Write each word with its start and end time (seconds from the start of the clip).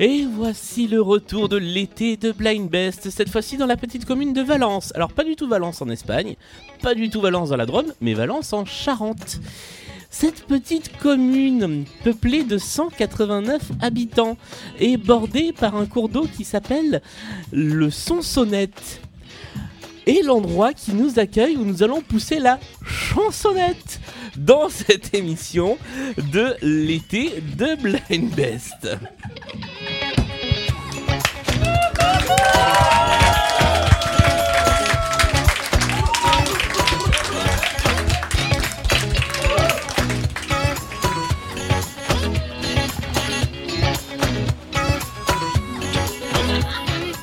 Et 0.00 0.24
voici 0.32 0.86
le 0.86 1.02
retour 1.02 1.48
de 1.48 1.56
l'été 1.56 2.16
de 2.16 2.30
Blind 2.30 2.70
Best, 2.70 3.10
cette 3.10 3.28
fois-ci 3.28 3.56
dans 3.56 3.66
la 3.66 3.76
petite 3.76 4.04
commune 4.04 4.32
de 4.32 4.42
Valence. 4.42 4.92
Alors 4.94 5.12
pas 5.12 5.24
du 5.24 5.34
tout 5.34 5.48
Valence 5.48 5.82
en 5.82 5.88
Espagne, 5.88 6.36
pas 6.82 6.94
du 6.94 7.10
tout 7.10 7.20
Valence 7.20 7.48
dans 7.48 7.56
la 7.56 7.66
Drôme, 7.66 7.92
mais 8.00 8.14
Valence 8.14 8.52
en 8.52 8.64
Charente. 8.64 9.40
Cette 10.10 10.46
petite 10.46 10.96
commune, 10.98 11.84
peuplée 12.02 12.42
de 12.42 12.56
189 12.56 13.72
habitants, 13.80 14.36
est 14.80 14.96
bordée 14.96 15.52
par 15.52 15.76
un 15.76 15.86
cours 15.86 16.08
d'eau 16.08 16.26
qui 16.34 16.44
s'appelle 16.44 17.02
le 17.52 17.90
Sonsonnette. 17.90 19.02
Et 20.06 20.22
l'endroit 20.22 20.72
qui 20.72 20.94
nous 20.94 21.18
accueille 21.18 21.56
où 21.56 21.64
nous 21.64 21.82
allons 21.82 22.00
pousser 22.00 22.38
la 22.38 22.58
chansonnette 22.86 24.00
dans 24.38 24.70
cette 24.70 25.14
émission 25.14 25.76
de 26.16 26.56
l'été 26.62 27.42
de 27.58 27.76
Blind 27.76 28.34
Best. 28.34 28.88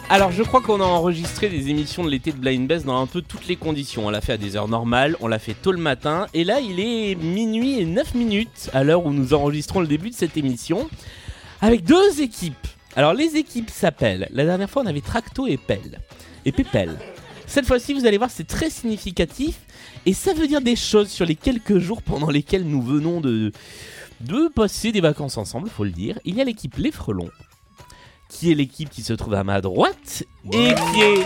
Alors 0.07 0.31
je 0.31 0.43
crois 0.43 0.61
qu'on 0.61 0.81
a 0.81 0.85
enregistré 0.85 1.49
des 1.49 1.69
émissions 1.69 2.03
de 2.03 2.11
l'été 2.11 2.31
de 2.31 2.37
Blind 2.37 2.67
Best 2.67 2.85
dans 2.85 3.01
un 3.01 3.07
peu 3.07 3.23
toutes 3.23 3.47
les 3.47 3.55
conditions. 3.55 4.05
On 4.05 4.11
l'a 4.11 4.21
fait 4.21 4.33
à 4.33 4.37
des 4.37 4.55
heures 4.55 4.67
normales, 4.67 5.17
on 5.19 5.27
l'a 5.27 5.39
fait 5.39 5.55
tôt 5.55 5.71
le 5.71 5.79
matin, 5.79 6.27
et 6.35 6.43
là 6.43 6.59
il 6.59 6.79
est 6.79 7.15
minuit 7.15 7.79
et 7.79 7.85
9 7.85 8.13
minutes 8.13 8.69
à 8.73 8.83
l'heure 8.83 9.03
où 9.03 9.11
nous 9.11 9.33
enregistrons 9.33 9.79
le 9.79 9.87
début 9.87 10.11
de 10.11 10.15
cette 10.15 10.37
émission, 10.37 10.87
avec 11.59 11.83
deux 11.83 12.21
équipes. 12.21 12.67
Alors 12.95 13.15
les 13.15 13.35
équipes 13.35 13.71
s'appellent, 13.71 14.29
la 14.31 14.45
dernière 14.45 14.69
fois 14.69 14.83
on 14.83 14.85
avait 14.85 15.01
Tracto 15.01 15.47
et 15.47 15.57
Pelle, 15.57 15.99
et 16.45 16.51
Pépel. 16.51 16.99
Cette 17.47 17.65
fois-ci 17.65 17.95
vous 17.95 18.05
allez 18.05 18.19
voir 18.19 18.29
c'est 18.29 18.47
très 18.47 18.69
significatif, 18.69 19.57
et 20.05 20.13
ça 20.13 20.35
veut 20.35 20.47
dire 20.47 20.61
des 20.61 20.75
choses 20.75 21.09
sur 21.09 21.25
les 21.25 21.35
quelques 21.35 21.79
jours 21.79 22.03
pendant 22.03 22.29
lesquels 22.29 22.63
nous 22.63 22.83
venons 22.83 23.21
de, 23.21 23.51
de 24.21 24.49
passer 24.49 24.91
des 24.91 25.01
vacances 25.01 25.39
ensemble, 25.39 25.67
faut 25.67 25.83
le 25.83 25.89
dire. 25.89 26.19
Il 26.25 26.35
y 26.35 26.41
a 26.41 26.43
l'équipe 26.43 26.77
Les 26.77 26.91
Frelons, 26.91 27.31
qui 28.35 28.51
est 28.51 28.55
l'équipe 28.55 28.89
qui 28.89 29.01
se 29.01 29.13
trouve 29.13 29.33
à 29.33 29.43
ma 29.45 29.61
droite 29.61 30.23
et 30.51 30.73
qui 30.73 31.01
est 31.01 31.23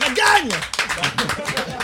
La 0.00 0.06
gagne 0.14 0.50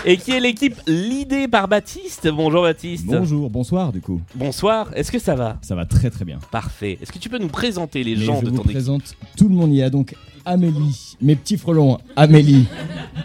et 0.06 0.17
qui 0.17 0.33
est 0.33 0.41
l'équipe 0.41 0.75
l'idée 0.86 1.47
par 1.48 1.69
Baptiste. 1.69 2.28
Bonjour 2.28 2.62
Baptiste. 2.62 3.06
Bonjour, 3.06 3.48
bonsoir 3.50 3.92
du 3.92 4.00
coup. 4.00 4.20
Bonsoir. 4.34 4.89
Est-ce 4.95 5.11
que 5.12 5.19
ça 5.19 5.34
va? 5.34 5.58
Ça 5.62 5.75
va 5.75 5.84
très 5.86 6.11
très 6.11 6.25
bien. 6.25 6.39
Parfait. 6.50 6.98
Est-ce 7.02 7.12
que 7.12 7.19
tu 7.19 7.28
peux 7.28 7.39
nous 7.39 7.48
présenter 7.48 8.02
les 8.02 8.17
Mais 8.17 8.25
gens 8.25 8.41
je 8.41 8.47
de 8.47 8.50
vous 8.50 8.56
ton 8.56 8.62
équipe? 8.62 8.72
présente 8.72 9.14
tout 9.36 9.48
le 9.48 9.55
monde. 9.55 9.70
Il 9.70 9.77
y 9.77 9.83
a 9.83 9.91
donc 9.91 10.14
Amélie, 10.47 11.17
mes 11.20 11.36
petits 11.36 11.56
frelons, 11.58 11.98
Amélie, 12.17 12.67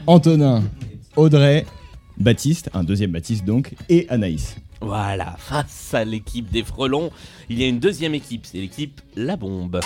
Antonin, 0.08 0.64
Audrey, 1.16 1.66
Baptiste, 2.18 2.70
un 2.74 2.84
deuxième 2.84 3.12
Baptiste 3.12 3.44
donc, 3.46 3.74
et 3.90 4.06
Anaïs. 4.10 4.56
Voilà, 4.82 5.36
face 5.38 5.94
à 5.94 6.06
l'équipe 6.06 6.50
des 6.50 6.64
frelons, 6.64 7.12
il 7.50 7.60
y 7.60 7.64
a 7.64 7.68
une 7.68 7.80
deuxième 7.80 8.16
équipe, 8.16 8.46
c'est 8.46 8.60
l'équipe 8.60 9.02
La 9.18 9.36
Bombe. 9.36 9.82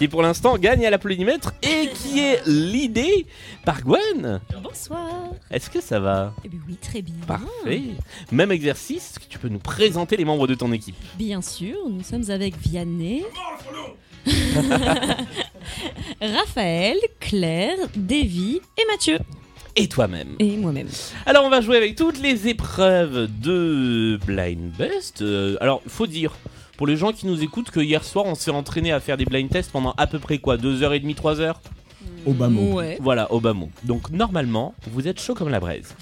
Qui 0.00 0.08
pour 0.08 0.22
l'instant 0.22 0.56
gagne 0.56 0.86
à 0.86 0.90
l'applaudimètre 0.90 1.52
et 1.62 1.90
qui 1.92 2.20
est 2.20 2.40
l'idée 2.46 3.26
par 3.66 3.82
Gwen. 3.82 4.40
Bonsoir. 4.62 5.10
Est-ce 5.50 5.68
que 5.68 5.82
ça 5.82 6.00
va? 6.00 6.32
Eh 6.42 6.48
bien 6.48 6.58
oui, 6.66 6.76
très 6.76 7.02
bien. 7.02 7.14
Parfait. 7.26 7.82
Même 8.32 8.50
exercice, 8.50 9.16
tu 9.28 9.38
peux 9.38 9.48
nous 9.48 9.58
présenter 9.58 10.16
les 10.16 10.24
membres 10.24 10.46
de 10.46 10.54
ton 10.54 10.72
équipe? 10.72 10.96
Bien 11.18 11.42
sûr, 11.42 11.76
nous 11.86 12.02
sommes 12.02 12.30
avec 12.30 12.56
Vianney. 12.56 13.24
Raphaël, 16.22 16.96
Claire, 17.20 17.76
Davy 17.94 18.62
et 18.78 18.86
Mathieu. 18.90 19.18
Et 19.76 19.86
toi-même. 19.86 20.34
Et 20.38 20.56
moi-même. 20.56 20.88
Alors 21.26 21.44
on 21.44 21.50
va 21.50 21.60
jouer 21.60 21.76
avec 21.76 21.94
toutes 21.96 22.18
les 22.18 22.48
épreuves 22.48 23.28
de 23.42 24.18
Blind 24.26 24.72
Best. 24.78 25.20
Euh, 25.20 25.58
alors 25.60 25.82
faut 25.86 26.06
dire 26.06 26.36
pour 26.80 26.86
les 26.86 26.96
gens 26.96 27.12
qui 27.12 27.26
nous 27.26 27.42
écoutent 27.42 27.70
que 27.70 27.80
hier 27.80 28.02
soir 28.02 28.24
on 28.24 28.34
s'est 28.34 28.50
entraîné 28.50 28.90
à 28.90 29.00
faire 29.00 29.18
des 29.18 29.26
blind 29.26 29.50
tests 29.50 29.70
pendant 29.70 29.92
à 29.98 30.06
peu 30.06 30.18
près 30.18 30.38
quoi 30.38 30.56
2h30 30.56 31.14
3h 31.14 31.54
Obama. 32.26 32.58
Ouais. 32.58 32.96
Voilà 33.02 33.30
Obama. 33.34 33.66
Donc 33.84 34.08
normalement 34.08 34.74
vous 34.90 35.06
êtes 35.06 35.20
chaud 35.20 35.34
comme 35.34 35.50
la 35.50 35.60
braise. 35.60 35.94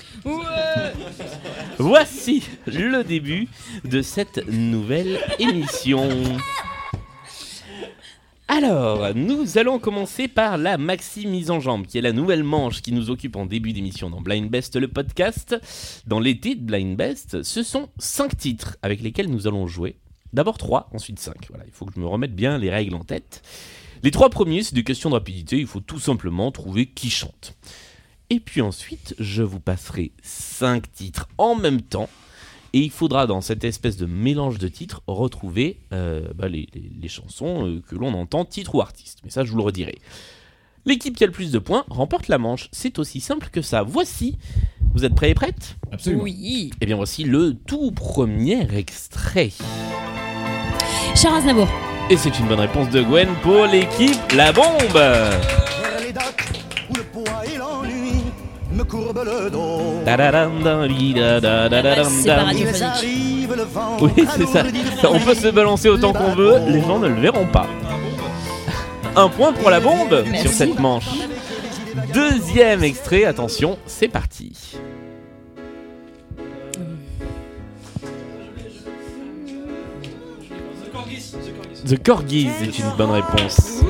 Voici 1.79 2.45
le 2.69 3.03
début 3.03 3.49
de 3.85 4.03
cette 4.03 4.47
nouvelle 4.47 5.19
émission. 5.41 6.09
Alors, 8.47 9.17
nous 9.17 9.59
allons 9.59 9.81
commencer 9.81 10.29
par 10.29 10.59
la 10.59 10.79
maxi 10.79 11.27
mise 11.27 11.51
en 11.51 11.59
jambe, 11.59 11.87
qui 11.87 11.99
est 11.99 12.03
la 12.03 12.13
nouvelle 12.13 12.45
manche 12.45 12.83
qui 12.83 12.93
nous 12.93 13.11
occupe 13.11 13.35
en 13.35 13.47
début 13.47 13.73
d'émission 13.73 14.11
dans 14.11 14.21
Blind 14.21 14.49
Best, 14.49 14.77
le 14.77 14.87
podcast. 14.87 15.61
Dans 16.07 16.21
l'été 16.21 16.55
de 16.55 16.63
Blind 16.63 16.97
Best, 16.97 17.43
ce 17.43 17.65
sont 17.65 17.89
5 17.99 18.37
titres 18.37 18.77
avec 18.81 19.03
lesquels 19.03 19.29
nous 19.29 19.49
allons 19.49 19.67
jouer. 19.67 19.97
D'abord 20.33 20.59
3, 20.59 20.91
ensuite 20.93 21.19
5. 21.19 21.35
Voilà, 21.49 21.65
il 21.67 21.73
faut 21.73 21.87
que 21.87 21.93
je 21.95 22.01
me 22.01 22.07
remette 22.07 22.35
bien 22.35 22.59
les 22.59 22.71
règles 22.71 22.95
en 22.95 23.05
tête. 23.05 23.43
Les 24.03 24.11
trois 24.11 24.31
premiers, 24.31 24.63
c'est 24.63 24.75
des 24.75 24.85
questions 24.85 25.11
de 25.11 25.15
rapidité, 25.15 25.59
il 25.59 25.67
faut 25.67 25.81
tout 25.81 25.99
simplement 25.99 26.53
trouver 26.53 26.87
qui 26.87 27.11
chante. 27.11 27.57
Et 28.31 28.41
puis 28.41 28.61
ensuite, 28.61 29.15
je 29.19 29.43
vous 29.43 29.61
passerai 29.61 30.13
5 30.23 30.93
titres 30.93 31.29
en 31.39 31.57
même 31.57 31.81
temps. 31.81 32.09
Et 32.75 32.81
il 32.81 32.91
faudra 32.91 33.27
dans 33.27 33.41
cette 33.41 33.65
espèce 33.65 33.97
de 33.97 34.05
mélange 34.05 34.59
de 34.59 34.69
titres 34.69 35.03
retrouver 35.07 35.81
euh, 35.93 36.29
bah, 36.35 36.49
les, 36.49 36.69
chansons 37.09 37.67
euh, 37.67 37.81
que 37.81 37.97
l'on 37.97 38.13
entend, 38.13 38.45
titre 38.45 38.75
ou 38.75 38.83
artiste. 38.83 39.21
Mais 39.25 39.31
ça, 39.31 39.45
je 39.45 39.51
vous 39.51 39.57
le 39.57 39.63
redirai. 39.63 39.99
L'équipe 40.89 41.15
qui 41.15 41.23
a 41.23 41.27
le 41.27 41.35
plus 41.35 41.53
de 41.53 41.59
points 41.59 41.85
remporte 41.91 42.29
la 42.29 42.39
manche. 42.39 42.71
C'est 42.73 42.99
aussi 42.99 43.21
simple 43.21 43.51
que 43.53 43.61
ça. 43.61 43.83
Voici. 43.83 44.39
Vous 44.95 45.05
êtes 45.05 45.15
prêts 45.15 45.29
et 45.29 45.35
prêtes? 45.35 45.77
Absolument. 45.93 46.23
Oui. 46.23 46.71
Eh 46.81 46.87
bien, 46.87 46.97
voici 46.97 47.25
le 47.25 47.53
tout 47.53 47.91
premier 47.91 48.67
extrait. 48.75 49.51
Charles 51.15 51.37
Aznavour. 51.37 51.69
Et 52.09 52.17
c'est 52.17 52.39
une 52.39 52.47
bonne 52.47 52.61
réponse 52.61 52.89
de 52.89 53.03
Gwen 53.03 53.29
pour 53.43 53.67
l'équipe 53.67 54.17
La 54.35 54.51
Bombe. 54.51 54.99
Et. 60.07 61.21
Oui, 64.01 64.27
c'est 64.37 64.47
ça. 64.47 64.65
On 65.11 65.21
peut 65.21 65.35
se 65.35 65.49
balancer 65.49 65.91
autant 65.91 66.15
qu'on 66.15 66.35
veut, 66.35 66.55
les 66.67 66.81
gens 66.81 66.99
ne 66.99 67.09
le 67.09 67.21
verront 67.21 67.47
pas. 67.47 67.67
Un 69.17 69.29
point 69.29 69.53
pour 69.53 69.71
la 69.71 69.81
bombe 69.81 70.23
Merci. 70.27 70.43
sur 70.43 70.53
cette 70.53 70.79
manche. 70.79 71.09
Deuxième 72.13 72.85
extrait, 72.85 73.25
attention, 73.25 73.79
c'est 73.87 74.09
parti. 74.09 74.53
The 81.87 82.03
Corgis 82.03 82.49
est 82.63 82.79
une 82.79 82.91
bonne 82.97 83.11
réponse. 83.11 83.83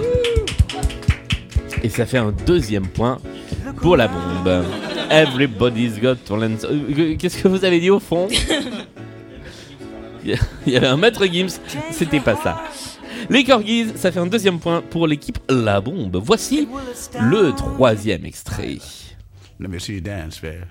Et 1.83 1.89
ça 1.89 2.07
fait 2.07 2.19
un 2.19 2.33
deuxième 2.47 2.87
point 2.87 3.19
pour 3.81 3.97
la 3.97 4.09
bombe. 4.09 4.65
Everybody's 5.11 5.99
got 6.01 6.17
talent. 6.27 6.59
Euh, 6.65 7.17
Qu'est-ce 7.19 7.43
que 7.43 7.49
vous 7.49 7.65
avez 7.65 7.81
dit 7.81 7.91
au 7.91 7.99
fond? 8.01 8.29
Il 10.25 10.37
y 10.73 10.77
avait 10.77 10.87
un 10.87 10.97
maître 10.99 11.25
Gims, 11.27 11.59
c'était 11.91 12.21
pas 12.21 12.37
ça. 12.37 12.63
Les 13.31 13.45
Corgis, 13.45 13.93
ça 13.97 14.11
fait 14.11 14.21
un 14.21 14.27
deuxième 14.27 14.59
point 14.59 14.83
pour 14.83 15.07
l'équipe 15.07 15.39
La 15.49 15.81
Bombe. 15.81 16.17
Voici 16.23 16.67
le 17.21 17.53
troisième 17.53 18.25
extrait. 18.25 18.79
Let 19.61 19.69
me 19.69 19.79
see 19.79 19.95
you 19.97 20.01
dance, 20.01 20.43
man. 20.43 20.65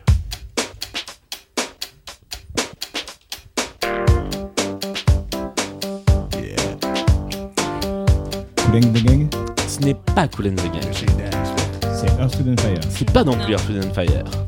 Yeah, 6.34 6.56
Cool 8.66 8.76
and 8.76 8.94
the 8.94 9.04
Gang, 9.04 9.30
Ce 9.68 9.80
n'est 9.80 9.94
pas 9.94 10.28
Cool 10.28 10.48
and 10.48 10.56
the 10.56 10.72
Gang. 10.72 10.92
c'est 10.92 12.20
Earth, 12.20 12.36
Fire. 12.60 12.80
C'est 12.90 13.12
pas 13.12 13.24
non 13.24 13.34
plus 13.38 13.54
Earth, 13.54 13.94
Fire. 13.94 14.47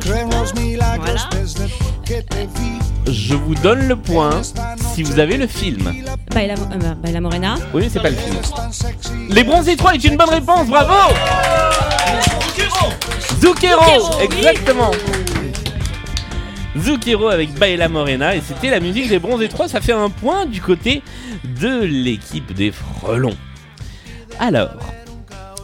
Tremors 0.00 0.54
me 0.54 0.76
like 0.76 1.00
Voilà. 1.00 1.20
a 1.30 1.36
business. 1.36 1.70
Get 2.06 2.24
the 2.30 2.46
V. 2.46 3.12
Je 3.12 3.34
vous 3.34 3.54
donne 3.56 3.86
le 3.88 3.96
point 3.96 4.42
si 4.94 5.02
vous 5.02 5.18
avez 5.18 5.36
le 5.36 5.46
film. 5.46 5.92
Baila, 6.32 6.54
euh, 6.54 6.94
Baila 6.94 7.20
Morena. 7.20 7.54
Oui, 7.74 7.82
mais 7.82 7.88
c'est 7.88 8.00
pas 8.00 8.10
le 8.10 8.16
film. 8.16 8.36
Les 9.30 9.42
Bronzés 9.44 9.76
3 9.76 9.94
est 9.94 10.04
une 10.04 10.16
bonne 10.16 10.30
réponse, 10.30 10.68
bravo 10.68 11.14
Zucchero, 13.40 14.20
exactement. 14.22 14.90
Zucchero 16.78 17.28
avec 17.28 17.52
Baila 17.54 17.88
Morena 17.88 18.36
et 18.36 18.40
c'était 18.46 18.70
la 18.70 18.80
musique 18.80 19.08
des 19.08 19.18
bronzes 19.18 19.48
3. 19.48 19.68
Ça 19.68 19.80
fait 19.80 19.92
un 19.92 20.08
point 20.10 20.46
du 20.46 20.60
côté 20.60 21.02
de 21.60 21.80
l'équipe 21.80 22.52
des 22.54 22.70
frelons. 22.72 23.36
Alors, 24.38 24.70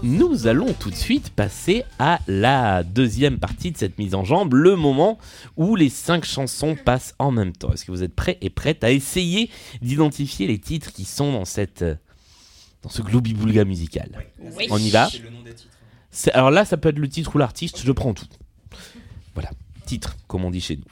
nous 0.07 0.47
allons 0.47 0.73
tout 0.73 0.91
de 0.91 0.95
suite 0.97 1.31
passer 1.31 1.85
à 1.99 2.21
la 2.27 2.83
deuxième 2.83 3.39
partie 3.39 3.71
de 3.73 3.77
cette 3.77 3.99
mise 3.99 4.15
en 4.15 4.25
jambe, 4.25 4.55
le 4.55 4.77
moment 4.77 5.19
où 5.57 5.77
les 5.77 5.89
cinq 5.89 6.25
chansons 6.25 6.77
passent 6.77 7.15
en 7.19 7.31
même 7.31 7.53
temps. 7.53 7.73
Est-ce 7.73 7.85
que 7.85 7.93
vous 7.93 8.03
êtes 8.03 8.15
prêts 8.15 8.39
et 8.41 8.51
prêtes 8.51 8.85
à 8.85 8.91
essayer 8.91 9.51
d'identifier 9.83 10.47
les 10.47 10.59
titres 10.59 10.93
qui 10.93 11.05
sont 11.05 11.33
dans 11.33 11.45
cette 11.45 11.85
dans 12.83 12.89
ce 12.91 13.03
globi-boulga 13.03 13.65
musical? 13.65 14.25
Oui. 14.41 14.67
On 14.71 14.79
y 14.79 14.91
va? 14.91 15.09
C'est- 16.11 16.33
Alors 16.33 16.51
là, 16.51 16.65
ça 16.65 16.77
peut 16.77 16.89
être 16.91 16.99
le 16.99 17.09
titre 17.09 17.35
ou 17.35 17.39
l'artiste, 17.39 17.83
je 17.85 17.93
prends 17.93 18.15
tout. 18.15 18.27
Voilà, 19.35 19.51
titre, 19.87 20.17
comme 20.29 20.45
on 20.45 20.51
dit 20.51 20.61
chez 20.61 20.77
nous. 20.77 20.85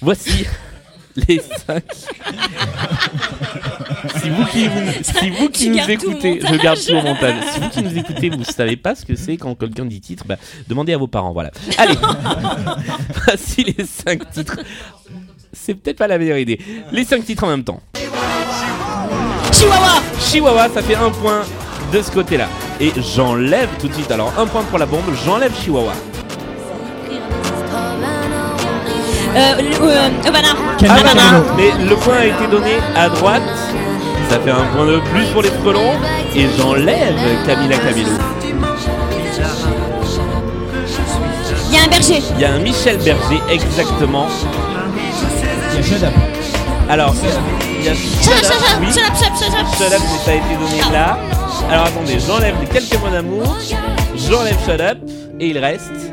Voici 0.00 0.44
les 1.16 1.40
cinq. 1.66 1.84
Si 4.20 4.30
vous 4.30 4.44
qui, 4.46 4.68
si 5.02 5.30
vous 5.30 5.48
qui 5.48 5.64
Tu 5.64 5.70
nous 5.70 5.90
écoutez, 5.90 6.40
je 6.40 6.54
garde 6.56 6.78
tout 6.78 6.92
au 6.92 7.02
montage. 7.02 7.34
Si 7.52 7.60
vous 7.60 7.68
qui 7.68 7.82
nous 7.82 7.98
écoutez, 7.98 8.30
vous 8.30 8.44
savez 8.44 8.76
pas 8.76 8.94
ce 8.94 9.04
que 9.04 9.16
c'est 9.16 9.36
quand 9.36 9.54
quelqu'un 9.54 9.84
dit 9.84 10.00
titre, 10.00 10.24
bah, 10.26 10.36
demandez 10.68 10.92
à 10.92 10.98
vos 10.98 11.06
parents. 11.06 11.32
Voilà. 11.32 11.50
Allez, 11.78 11.94
voici 13.26 13.64
les 13.64 13.84
cinq 13.84 14.30
titres. 14.30 14.58
C'est 15.52 15.74
peut-être 15.74 15.98
pas 15.98 16.06
la 16.06 16.18
meilleure 16.18 16.38
idée. 16.38 16.60
Les 16.92 17.04
cinq 17.04 17.24
titres 17.24 17.44
en 17.44 17.48
même 17.48 17.64
temps. 17.64 17.80
Chihuahua 19.52 20.02
Chihuahua, 20.20 20.68
ça 20.68 20.82
fait 20.82 20.94
un 20.94 21.10
point 21.10 21.42
de 21.92 22.02
ce 22.02 22.10
côté-là. 22.10 22.48
Et 22.80 22.92
j'enlève 23.14 23.68
tout 23.80 23.88
de 23.88 23.94
suite. 23.94 24.10
Alors, 24.10 24.32
un 24.38 24.46
point 24.46 24.62
pour 24.62 24.78
la 24.78 24.86
bombe, 24.86 25.04
j'enlève 25.24 25.52
Chihuahua. 25.62 25.92
Euh, 29.36 29.54
euh, 29.82 30.08
Ah, 30.26 30.30
Cabello. 30.78 31.44
mais 31.56 31.84
le 31.88 31.96
point 31.96 32.16
a 32.16 32.24
été 32.26 32.46
donné 32.50 32.72
à 32.96 33.08
droite. 33.08 33.42
Ça 34.28 34.38
fait 34.40 34.50
un 34.50 34.64
point 34.74 34.86
de 34.86 34.98
plus 35.12 35.26
pour 35.32 35.42
les 35.42 35.50
frelons. 35.50 35.92
Et 36.34 36.46
j'enlève 36.56 37.14
Camila 37.46 37.76
Cabello. 37.78 38.08
Il 41.68 41.74
y 41.74 41.78
a 41.78 41.84
un 41.84 41.88
berger 41.88 42.22
Il 42.36 42.40
y 42.40 42.44
a 42.44 42.52
un 42.54 42.58
Michel 42.58 42.96
Berger, 42.98 43.40
exactement. 43.50 44.26
Il 45.72 45.76
y 45.76 45.78
a 45.78 45.82
Shut 45.82 46.02
Up. 46.02 46.12
Alors, 46.88 47.14
il 47.78 47.84
y 47.84 47.88
a 47.88 47.94
Shut 47.94 48.32
up, 48.32 48.44
shut 48.44 48.52
up, 48.52 48.78
Oui. 48.80 48.86
shut 48.92 49.02
up, 49.04 49.14
shut 49.16 49.28
up, 49.30 49.36
shut 49.38 49.54
up. 49.54 49.66
Shut 49.78 49.92
Up, 49.92 50.02
ça 50.24 50.30
a 50.32 50.34
été 50.34 50.54
donné 50.54 50.92
là. 50.92 51.18
Alors 51.70 51.86
attendez, 51.86 52.18
j'enlève 52.18 52.56
les 52.60 52.66
quelques 52.66 53.00
mots 53.00 53.10
d'amour. 53.10 53.56
J'enlève 54.16 54.56
Shut 54.66 54.80
Up. 54.80 54.98
Et 55.38 55.48
il 55.48 55.58
reste. 55.58 56.12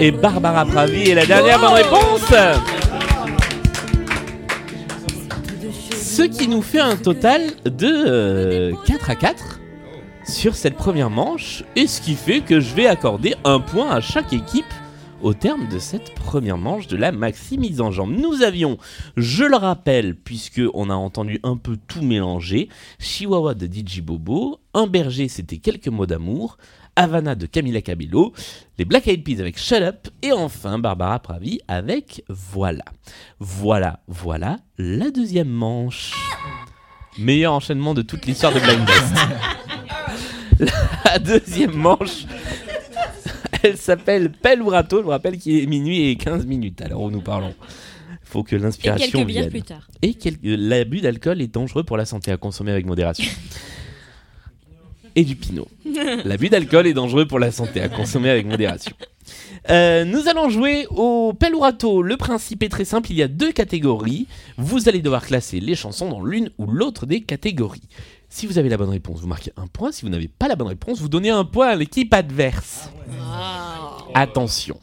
Et 0.00 0.10
Barbara 0.10 0.64
Pravi 0.64 1.10
est 1.10 1.14
la 1.14 1.26
dernière 1.26 1.60
bonne 1.60 1.74
réponse. 1.74 2.32
Ce 5.92 6.22
qui 6.22 6.48
nous 6.48 6.62
fait 6.62 6.80
un 6.80 6.96
total 6.96 7.42
de 7.64 7.88
euh, 7.88 8.72
4 8.86 9.10
à 9.10 9.14
4 9.16 9.60
sur 10.26 10.54
cette 10.54 10.76
première 10.76 11.10
manche. 11.10 11.64
Et 11.76 11.86
ce 11.86 12.00
qui 12.00 12.14
fait 12.14 12.40
que 12.40 12.60
je 12.60 12.74
vais 12.74 12.86
accorder 12.86 13.34
un 13.44 13.60
point 13.60 13.90
à 13.90 14.00
chaque 14.00 14.32
équipe 14.32 14.64
au 15.22 15.32
terme 15.32 15.68
de 15.68 15.78
cette 15.78 16.14
première 16.14 16.58
manche 16.58 16.86
de 16.86 16.96
la 16.96 17.10
maxi 17.10 17.56
mise 17.56 17.80
en 17.80 17.90
jambe. 17.90 18.12
Nous 18.12 18.42
avions, 18.42 18.76
je 19.16 19.44
le 19.44 19.56
rappelle, 19.56 20.14
puisque 20.14 20.60
on 20.74 20.90
a 20.90 20.94
entendu 20.94 21.40
un 21.42 21.56
peu 21.56 21.78
tout 21.88 22.02
mélanger, 22.02 22.68
Chihuahua 22.98 23.54
de 23.54 23.66
DJ 23.66 24.02
Bobo, 24.02 24.60
Un 24.74 24.86
berger 24.86 25.28
c'était 25.28 25.56
quelques 25.56 25.88
mots 25.88 26.04
d'amour, 26.04 26.58
Havana 26.96 27.34
de 27.34 27.46
Camila 27.46 27.80
Cabello, 27.82 28.32
les 28.78 28.84
Black 28.84 29.06
Eyed 29.08 29.24
Peas 29.24 29.40
avec 29.40 29.58
Shut 29.58 29.82
Up 29.82 30.08
et 30.22 30.32
enfin 30.32 30.78
Barbara 30.78 31.18
Pravi 31.18 31.60
avec 31.68 32.22
Voilà. 32.28 32.84
Voilà, 33.40 34.00
voilà 34.06 34.58
la 34.78 35.10
deuxième 35.10 35.48
manche. 35.48 36.12
Meilleur 37.18 37.52
enchaînement 37.52 37.94
de 37.94 38.02
toute 38.02 38.26
l'histoire 38.26 38.52
de 38.52 38.60
Blind 38.60 38.84
Best. 38.86 39.14
La 41.04 41.18
deuxième 41.18 41.72
manche, 41.74 42.26
elle 43.62 43.76
s'appelle 43.76 44.30
Pelle 44.30 44.62
ou 44.62 44.68
Râteau. 44.68 44.98
Je 44.98 45.02
vous 45.02 45.10
rappelle 45.10 45.36
qu'il 45.38 45.56
est 45.62 45.66
minuit 45.66 46.08
et 46.10 46.16
15 46.16 46.46
minutes 46.46 46.80
à 46.80 46.88
l'heure 46.88 47.00
où 47.00 47.10
nous 47.10 47.20
parlons. 47.20 47.54
Il 48.10 48.16
faut 48.22 48.42
que 48.44 48.54
Et 48.54 48.58
l'inspiration 48.60 49.10
quelques 49.10 49.26
bières 49.26 49.42
vienne. 49.42 49.50
plus 49.50 49.62
tard. 49.62 49.88
Et 50.02 50.14
quel- 50.14 50.38
l'abus 50.42 51.00
d'alcool 51.00 51.40
est 51.42 51.52
dangereux 51.52 51.82
pour 51.82 51.96
la 51.96 52.04
santé 52.04 52.30
à 52.32 52.36
consommer 52.36 52.70
avec 52.72 52.86
modération. 52.86 53.28
Et 55.16 55.24
du 55.24 55.36
pinot. 55.36 55.68
L'abus 56.24 56.48
d'alcool 56.48 56.86
est 56.86 56.94
dangereux 56.94 57.26
pour 57.26 57.38
la 57.38 57.52
santé 57.52 57.80
à 57.80 57.88
consommer 57.88 58.30
avec 58.30 58.46
modération. 58.46 58.92
Euh, 59.70 60.04
nous 60.04 60.28
allons 60.28 60.50
jouer 60.50 60.86
au 60.90 61.32
pelle 61.32 61.54
ou 61.54 61.60
râteau. 61.60 62.02
Le 62.02 62.16
principe 62.16 62.62
est 62.62 62.68
très 62.68 62.84
simple, 62.84 63.10
il 63.10 63.16
y 63.16 63.22
a 63.22 63.28
deux 63.28 63.52
catégories. 63.52 64.26
Vous 64.58 64.88
allez 64.88 65.00
devoir 65.00 65.24
classer 65.24 65.60
les 65.60 65.74
chansons 65.74 66.08
dans 66.08 66.22
l'une 66.22 66.50
ou 66.58 66.66
l'autre 66.66 67.06
des 67.06 67.20
catégories. 67.20 67.88
Si 68.28 68.46
vous 68.46 68.58
avez 68.58 68.68
la 68.68 68.76
bonne 68.76 68.90
réponse, 68.90 69.20
vous 69.20 69.28
marquez 69.28 69.52
un 69.56 69.68
point. 69.68 69.92
Si 69.92 70.02
vous 70.02 70.10
n'avez 70.10 70.28
pas 70.28 70.48
la 70.48 70.56
bonne 70.56 70.66
réponse, 70.66 71.00
vous 71.00 71.08
donnez 71.08 71.30
un 71.30 71.44
point 71.44 71.68
à 71.68 71.76
l'équipe 71.76 72.12
adverse. 72.12 72.90
Attention. 74.14 74.78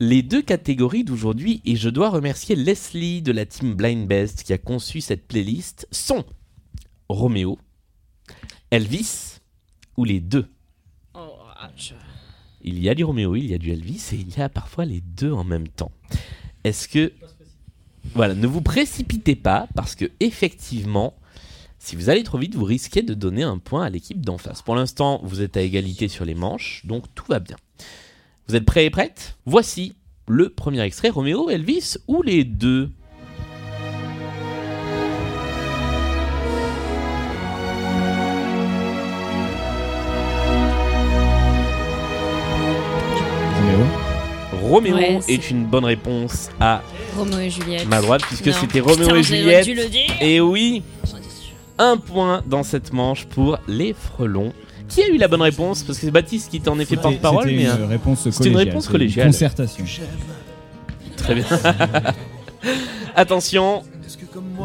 Les 0.00 0.22
deux 0.22 0.42
catégories 0.42 1.02
d'aujourd'hui, 1.02 1.60
et 1.64 1.74
je 1.74 1.88
dois 1.88 2.10
remercier 2.10 2.54
Leslie 2.54 3.22
de 3.22 3.32
la 3.32 3.46
team 3.46 3.74
Blind 3.74 4.06
Best 4.06 4.44
qui 4.44 4.52
a 4.52 4.58
conçu 4.58 5.00
cette 5.00 5.26
playlist, 5.26 5.88
sont 5.90 6.24
Roméo, 7.08 7.58
Elvis 8.70 9.40
ou 9.96 10.04
les 10.04 10.20
deux? 10.20 10.46
Il 12.62 12.78
y 12.78 12.88
a 12.88 12.94
du 12.94 13.04
Roméo, 13.04 13.36
il 13.36 13.46
y 13.46 13.54
a 13.54 13.58
du 13.58 13.70
Elvis 13.70 14.10
et 14.12 14.16
il 14.16 14.36
y 14.36 14.40
a 14.40 14.48
parfois 14.48 14.84
les 14.84 15.00
deux 15.00 15.32
en 15.32 15.44
même 15.44 15.68
temps. 15.68 15.92
Est-ce 16.64 16.88
que 16.88 17.12
voilà, 18.14 18.34
ne 18.34 18.46
vous 18.46 18.62
précipitez 18.62 19.36
pas 19.36 19.68
parce 19.74 19.94
que 19.94 20.10
effectivement, 20.20 21.14
si 21.78 21.94
vous 21.96 22.10
allez 22.10 22.24
trop 22.24 22.38
vite, 22.38 22.54
vous 22.54 22.64
risquez 22.64 23.02
de 23.02 23.14
donner 23.14 23.42
un 23.42 23.58
point 23.58 23.84
à 23.84 23.90
l'équipe 23.90 24.24
d'en 24.24 24.38
face. 24.38 24.62
Pour 24.62 24.74
l'instant, 24.74 25.20
vous 25.22 25.42
êtes 25.42 25.56
à 25.56 25.62
égalité 25.62 26.08
sur 26.08 26.24
les 26.24 26.34
manches, 26.34 26.84
donc 26.84 27.04
tout 27.14 27.26
va 27.28 27.38
bien. 27.38 27.56
Vous 28.48 28.56
êtes 28.56 28.64
prêts 28.64 28.86
et 28.86 28.90
prêtes? 28.90 29.36
Voici 29.46 29.94
le 30.26 30.50
premier 30.50 30.80
extrait 30.82 31.10
Roméo, 31.10 31.48
Elvis 31.48 31.96
ou 32.06 32.22
les 32.22 32.44
deux? 32.44 32.90
Roméo 44.68 44.94
Ouais, 44.96 45.18
est 45.28 45.50
une 45.50 45.64
bonne 45.64 45.84
réponse 45.84 46.50
à 46.60 46.82
Roméo 47.16 47.38
et 47.38 47.50
Juliette. 47.50 47.86
ma 47.88 48.00
droite 48.00 48.22
puisque 48.26 48.52
c'était 48.52 48.80
Roméo 48.80 49.06
Putain, 49.06 49.16
et 49.16 49.22
Juliette. 49.22 49.64
dû 49.64 49.74
le 49.74 49.86
dire. 49.88 50.10
Et 50.20 50.40
oui, 50.40 50.82
un 51.78 51.96
point 51.96 52.42
dans 52.46 52.62
cette 52.62 52.92
manche 52.92 53.24
pour 53.26 53.58
les 53.68 53.94
frelons. 53.94 54.52
Qui 54.88 55.02
a 55.02 55.08
eu 55.08 55.18
la 55.18 55.28
bonne 55.28 55.42
réponse? 55.42 55.82
Parce 55.82 55.98
que 55.98 56.06
c'est 56.06 56.10
Baptiste 56.10 56.50
qui 56.50 56.60
t'en 56.60 56.78
est 56.78 56.84
fait 56.86 56.96
porte-parole, 56.96 57.44
c'était 57.44 57.56
mais 57.56 57.62
une 57.64 57.82
euh, 57.82 57.86
réponse 57.86 58.30
c'était 58.30 58.48
une 58.48 58.56
réponse 58.56 58.84
c'est 58.86 58.90
collégiale. 58.92 59.26
Concertation. 59.26 59.84
très 61.16 61.34
bien. 61.34 61.44
Attention, 63.14 63.82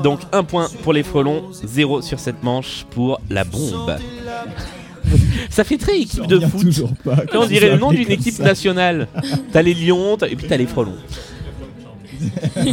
donc 0.01 0.21
un 0.31 0.43
point 0.43 0.69
pour 0.83 0.93
les 0.93 1.03
frelons, 1.03 1.43
zéro 1.51 2.01
sur 2.01 2.19
cette 2.19 2.41
manche 2.43 2.85
pour 2.91 3.19
la 3.29 3.43
bombe. 3.43 3.97
Ça 5.49 5.63
fait 5.63 5.77
très 5.77 5.99
équipe 5.99 6.27
de 6.27 6.39
foot. 6.39 6.61
toujours 6.61 6.93
pas. 7.03 7.17
On 7.23 7.39
quand 7.39 7.45
dirait 7.47 7.71
le 7.71 7.77
nom 7.77 7.91
d'une 7.91 8.11
équipe 8.11 8.33
ça. 8.35 8.43
nationale. 8.43 9.07
T'as 9.51 9.61
les 9.61 9.73
lions, 9.73 10.17
et 10.17 10.35
puis 10.35 10.47
t'as 10.47 10.57
les 10.57 10.65
frelons. 10.67 10.97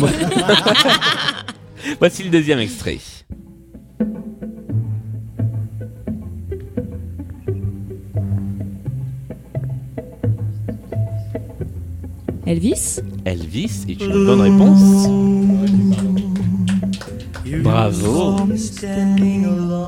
Voici 1.99 2.23
le 2.25 2.31
deuxième 2.31 2.59
extrait. 2.61 2.99
Elvis? 12.47 13.01
Elvis 13.25 13.85
est 13.89 14.03
une 14.03 14.25
bonne 14.27 14.41
réponse. 14.41 15.09
Bravo. 17.59 18.37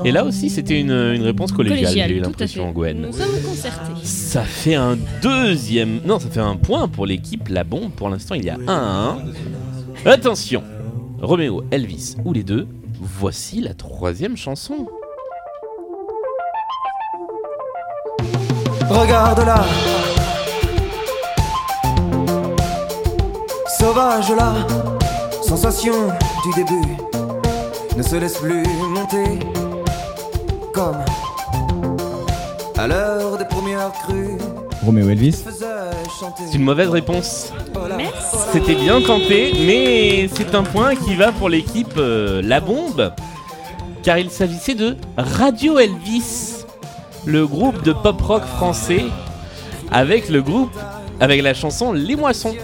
Et 0.05 0.11
là 0.11 0.25
aussi, 0.25 0.49
c'était 0.49 0.79
une, 0.79 0.91
une 0.91 1.23
réponse 1.23 1.51
collégiale, 1.51 1.79
Collégiale, 1.83 2.09
j'ai 2.09 2.15
eu 2.15 2.19
tout 2.19 2.25
à 2.25 2.27
l'impression, 2.29 2.67
fait. 2.67 2.73
Gwen. 2.73 3.01
Nous 3.01 3.13
sommes 3.13 3.41
concertés. 3.47 3.91
Ça 4.03 4.43
fait 4.43 4.75
un 4.75 4.97
deuxième. 5.21 5.99
Non, 6.05 6.19
ça 6.19 6.29
fait 6.29 6.39
un 6.39 6.55
point 6.55 6.87
pour 6.87 7.05
l'équipe 7.05 7.47
La 7.49 7.63
Bombe. 7.63 7.91
Pour 7.91 8.09
l'instant, 8.09 8.35
il 8.35 8.45
y 8.45 8.49
a 8.49 8.57
1 8.67 8.67
à 8.67 9.17
1. 10.05 10.11
Attention 10.11 10.63
Roméo, 11.21 11.63
Elvis 11.71 12.15
ou 12.25 12.33
les 12.33 12.43
deux. 12.43 12.67
Voici 12.99 13.61
la 13.61 13.73
troisième 13.73 14.35
chanson. 14.37 14.87
Regarde-la 18.89 19.65
Sauvage 23.79 24.29
là 24.31 24.53
Sensation 25.41 25.93
du 26.45 26.63
début 26.63 27.12
Ne 27.95 28.01
se 28.01 28.15
laisse 28.15 28.37
plus 28.37 28.63
monter 28.89 29.39
Comme 30.73 30.97
À 32.75 32.87
l'heure 32.87 33.37
des 33.37 33.45
premières 33.45 33.91
crues, 33.91 34.37
Roméo 34.83 35.09
Elvis. 35.09 35.43
C'est 36.37 36.55
une 36.57 36.63
mauvaise 36.63 36.89
réponse. 36.89 37.53
C'était 38.51 38.73
bien 38.73 38.99
tenté, 38.99 39.53
mais 39.67 40.27
c'est 40.33 40.55
un 40.55 40.63
point 40.63 40.95
qui 40.95 41.13
va 41.13 41.31
pour 41.31 41.49
l'équipe 41.49 41.93
euh, 41.97 42.41
La 42.43 42.59
Bombe, 42.59 43.13
car 44.01 44.17
il 44.17 44.31
s'agissait 44.31 44.75
de 44.75 44.97
Radio 45.15 45.77
Elvis, 45.77 46.65
le 47.25 47.45
groupe 47.45 47.83
de 47.83 47.93
pop 47.93 48.19
rock 48.21 48.43
français, 48.43 49.05
avec 49.91 50.29
le 50.29 50.41
groupe, 50.41 50.75
avec 51.19 51.43
la 51.43 51.53
chanson 51.53 51.93
Les 51.93 52.15
Moissons. 52.15 52.55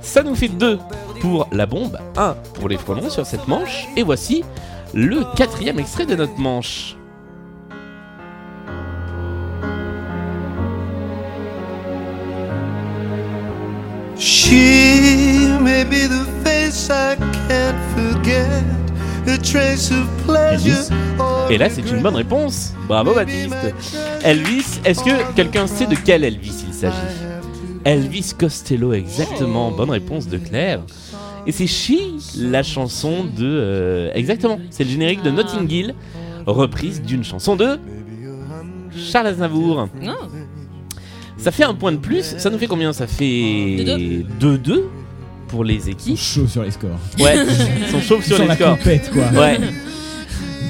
Ça 0.00 0.24
nous 0.24 0.34
fait 0.34 0.48
deux 0.48 0.78
pour 1.24 1.48
La 1.52 1.64
Bombe, 1.64 1.98
un 2.18 2.36
pour 2.52 2.68
les 2.68 2.76
frelons 2.76 3.08
sur 3.08 3.24
cette 3.24 3.48
manche, 3.48 3.88
et 3.96 4.02
voici 4.02 4.44
le 4.92 5.22
quatrième 5.36 5.78
extrait 5.78 6.04
de 6.04 6.14
notre 6.14 6.38
manche. 6.38 6.96
She 14.18 15.48
may 15.62 15.86
be 15.86 16.06
the 16.06 16.26
face 16.44 16.90
I 16.90 17.16
can't 17.48 17.78
forget, 17.96 18.62
a 19.26 19.38
trace 19.38 19.90
of 19.92 20.06
pleasure. 20.26 20.90
Et 21.48 21.56
là, 21.56 21.70
c'est 21.70 21.90
une 21.90 22.02
bonne 22.02 22.16
réponse. 22.16 22.74
Bravo 22.86 23.14
Baptiste. 23.14 23.54
Elvis, 24.22 24.78
est-ce 24.84 25.02
que 25.02 25.32
quelqu'un 25.34 25.66
sait 25.66 25.86
de 25.86 25.94
quel 25.94 26.22
Elvis 26.22 26.64
il 26.68 26.74
s'agit? 26.74 27.23
Elvis 27.84 28.32
Costello, 28.38 28.92
exactement. 28.92 29.70
Bonne 29.70 29.90
réponse 29.90 30.28
de 30.28 30.38
Claire. 30.38 30.80
Et 31.46 31.52
c'est 31.52 31.66
She, 31.66 31.92
la 32.38 32.62
chanson 32.62 33.24
de. 33.24 33.44
euh, 33.44 34.10
exactement, 34.14 34.58
c'est 34.70 34.84
le 34.84 34.90
générique 34.90 35.22
de 35.22 35.30
Notting 35.30 35.70
Hill, 35.70 35.94
reprise 36.46 37.02
d'une 37.02 37.22
chanson 37.24 37.54
de 37.56 37.78
Charles 38.96 39.26
Aznavour. 39.26 39.88
Non. 40.00 40.14
Ça 41.36 41.50
fait 41.50 41.64
un 41.64 41.74
point 41.74 41.92
de 41.92 41.98
plus. 41.98 42.36
Ça 42.38 42.48
nous 42.48 42.56
fait 42.58 42.66
combien? 42.66 42.92
Ça 42.94 43.06
fait 43.06 43.24
2-2 44.40 44.82
pour 45.48 45.64
les 45.64 45.74
Ils 45.74 45.80
sont 45.82 45.88
équipes. 45.90 46.16
chauds 46.18 46.46
sur 46.46 46.62
les 46.62 46.70
scores. 46.70 46.90
Ouais, 47.18 47.36
ils 47.80 47.86
sont 47.90 48.00
chauds 48.00 48.22
sur 48.22 48.36
Ils 48.36 48.36
sont 48.36 48.42
les 48.42 48.48
la 48.48 48.54
scores. 48.54 48.78
compète, 48.78 49.10
quoi. 49.12 49.24
Ouais. 49.38 49.58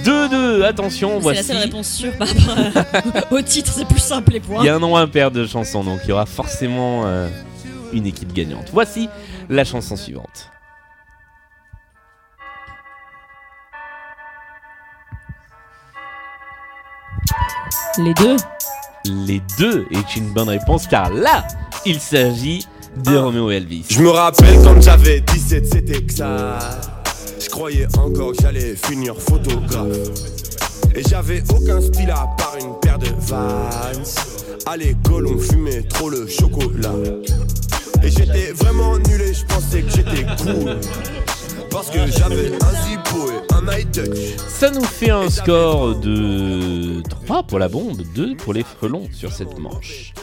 2-2, 0.04 0.62
attention, 0.64 1.12
C'est 1.16 1.22
voici. 1.22 1.36
la 1.38 1.42
seule 1.54 1.56
réponse 1.62 1.88
sûre 1.88 2.12
par 2.18 2.28
rapport 2.28 2.56
à- 3.30 3.32
au 3.34 3.40
titre, 3.42 3.72
c'est 3.74 3.86
plus 3.86 3.98
simple 4.00 4.32
les 4.32 4.40
points. 4.40 4.62
Il 4.62 4.66
y 4.66 4.68
a 4.68 4.74
un 4.74 4.78
nom 4.78 4.96
impair 4.96 5.30
de 5.30 5.46
chansons, 5.46 5.82
donc 5.84 6.00
il 6.04 6.10
y 6.10 6.12
aura 6.12 6.26
forcément 6.26 7.02
euh, 7.06 7.28
une 7.92 8.06
équipe 8.06 8.32
gagnante. 8.32 8.68
Voici 8.72 9.08
la 9.48 9.64
chanson 9.64 9.96
suivante. 9.96 10.50
Les 17.98 18.14
deux. 18.14 18.36
Les 19.26 19.42
deux 19.58 19.86
est 19.90 20.16
une 20.16 20.32
bonne 20.32 20.48
réponse 20.48 20.86
car 20.86 21.10
là, 21.12 21.46
il 21.84 22.00
s'agit 22.00 22.66
de 23.04 23.16
Romeo 23.16 23.50
Elvis. 23.50 23.84
Je 23.90 24.00
me 24.00 24.08
rappelle 24.10 24.62
quand 24.62 24.80
j'avais 24.80 25.20
17, 25.20 25.66
c'était 25.66 26.02
que 26.02 26.12
ça. 26.12 26.58
Je 27.44 27.50
croyais 27.50 27.86
encore 27.98 28.32
que 28.32 28.42
j'allais 28.42 28.74
finir 28.74 29.14
photographe. 29.16 29.98
Et 30.94 31.02
j'avais 31.06 31.42
aucun 31.50 31.78
style 31.78 32.10
à 32.10 32.26
part 32.38 32.56
une 32.58 32.74
paire 32.80 32.98
de 32.98 33.08
Vans. 33.18 33.68
À 34.64 34.76
l'école, 34.78 35.26
on 35.26 35.38
fumait 35.38 35.82
trop 35.82 36.08
le 36.08 36.26
chocolat. 36.26 36.94
Et 38.02 38.10
j'étais 38.10 38.52
vraiment 38.52 38.96
nul 38.96 39.20
et 39.20 39.34
je 39.34 39.44
pensais 39.44 39.82
que 39.82 39.90
j'étais 39.90 40.24
cool. 40.42 40.78
Parce 41.70 41.90
que 41.90 42.06
j'avais 42.06 42.52
un 42.54 42.88
zippo 42.88 43.30
et 43.30 43.52
un 43.52 43.78
high 43.78 43.90
touch. 43.92 44.36
Ça 44.48 44.70
nous 44.70 44.84
fait 44.84 45.10
un 45.10 45.28
score 45.28 45.96
de 45.96 47.02
3 47.02 47.42
pour 47.42 47.58
la 47.58 47.68
bombe, 47.68 48.00
2 48.14 48.36
pour 48.36 48.54
les 48.54 48.64
frelons 48.64 49.08
sur 49.12 49.32
cette 49.32 49.58
manche. 49.58 50.14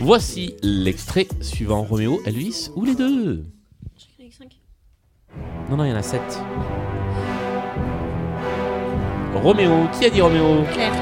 Voici 0.00 0.56
l'extrait 0.62 1.28
suivant 1.40 1.84
Romeo, 1.84 2.20
Elvis 2.26 2.70
ou 2.74 2.84
les 2.84 2.96
deux 2.96 3.44
Non, 5.70 5.76
non, 5.76 5.84
il 5.84 5.90
y 5.90 5.92
en 5.92 5.96
a 5.96 6.02
7. 6.02 6.20
Roméo, 9.34 9.88
qui 9.92 10.06
a 10.06 10.10
dit 10.10 10.20
Roméo? 10.20 10.64
Claire. 10.72 10.92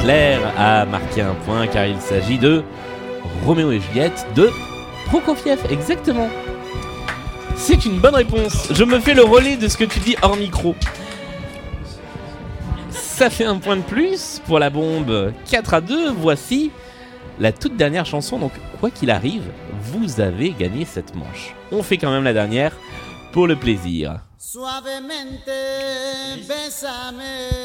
Claire 0.00 0.40
a 0.58 0.84
marqué 0.84 1.22
un 1.22 1.34
point 1.46 1.66
car 1.66 1.86
il 1.86 2.00
s'agit 2.00 2.38
de 2.38 2.64
Roméo 3.44 3.70
et 3.70 3.80
Juliette 3.80 4.26
de 4.34 4.50
Prokofiev, 5.06 5.60
exactement. 5.70 6.28
C'est 7.56 7.84
une 7.84 7.98
bonne 7.98 8.14
réponse. 8.14 8.68
Je 8.72 8.84
me 8.84 8.98
fais 8.98 9.14
le 9.14 9.22
relais 9.22 9.56
de 9.56 9.68
ce 9.68 9.76
que 9.76 9.84
tu 9.84 10.00
dis 10.00 10.16
hors 10.22 10.36
micro. 10.36 10.74
Ça 12.90 13.30
fait 13.30 13.44
un 13.44 13.58
point 13.58 13.76
de 13.76 13.82
plus 13.82 14.42
pour 14.46 14.58
la 14.58 14.70
bombe. 14.70 15.32
4 15.50 15.74
à 15.74 15.80
2, 15.80 16.10
voici 16.12 16.72
la 17.38 17.52
toute 17.52 17.76
dernière 17.76 18.06
chanson. 18.06 18.38
Donc, 18.38 18.52
quoi 18.80 18.90
qu'il 18.90 19.10
arrive, 19.10 19.44
vous 19.80 20.20
avez 20.20 20.50
gagné 20.50 20.84
cette 20.84 21.14
manche. 21.14 21.54
On 21.70 21.82
fait 21.82 21.96
quand 21.96 22.10
même 22.10 22.24
la 22.24 22.32
dernière 22.32 22.72
pour 23.34 23.48
le 23.48 23.56
plaisir. 23.56 24.20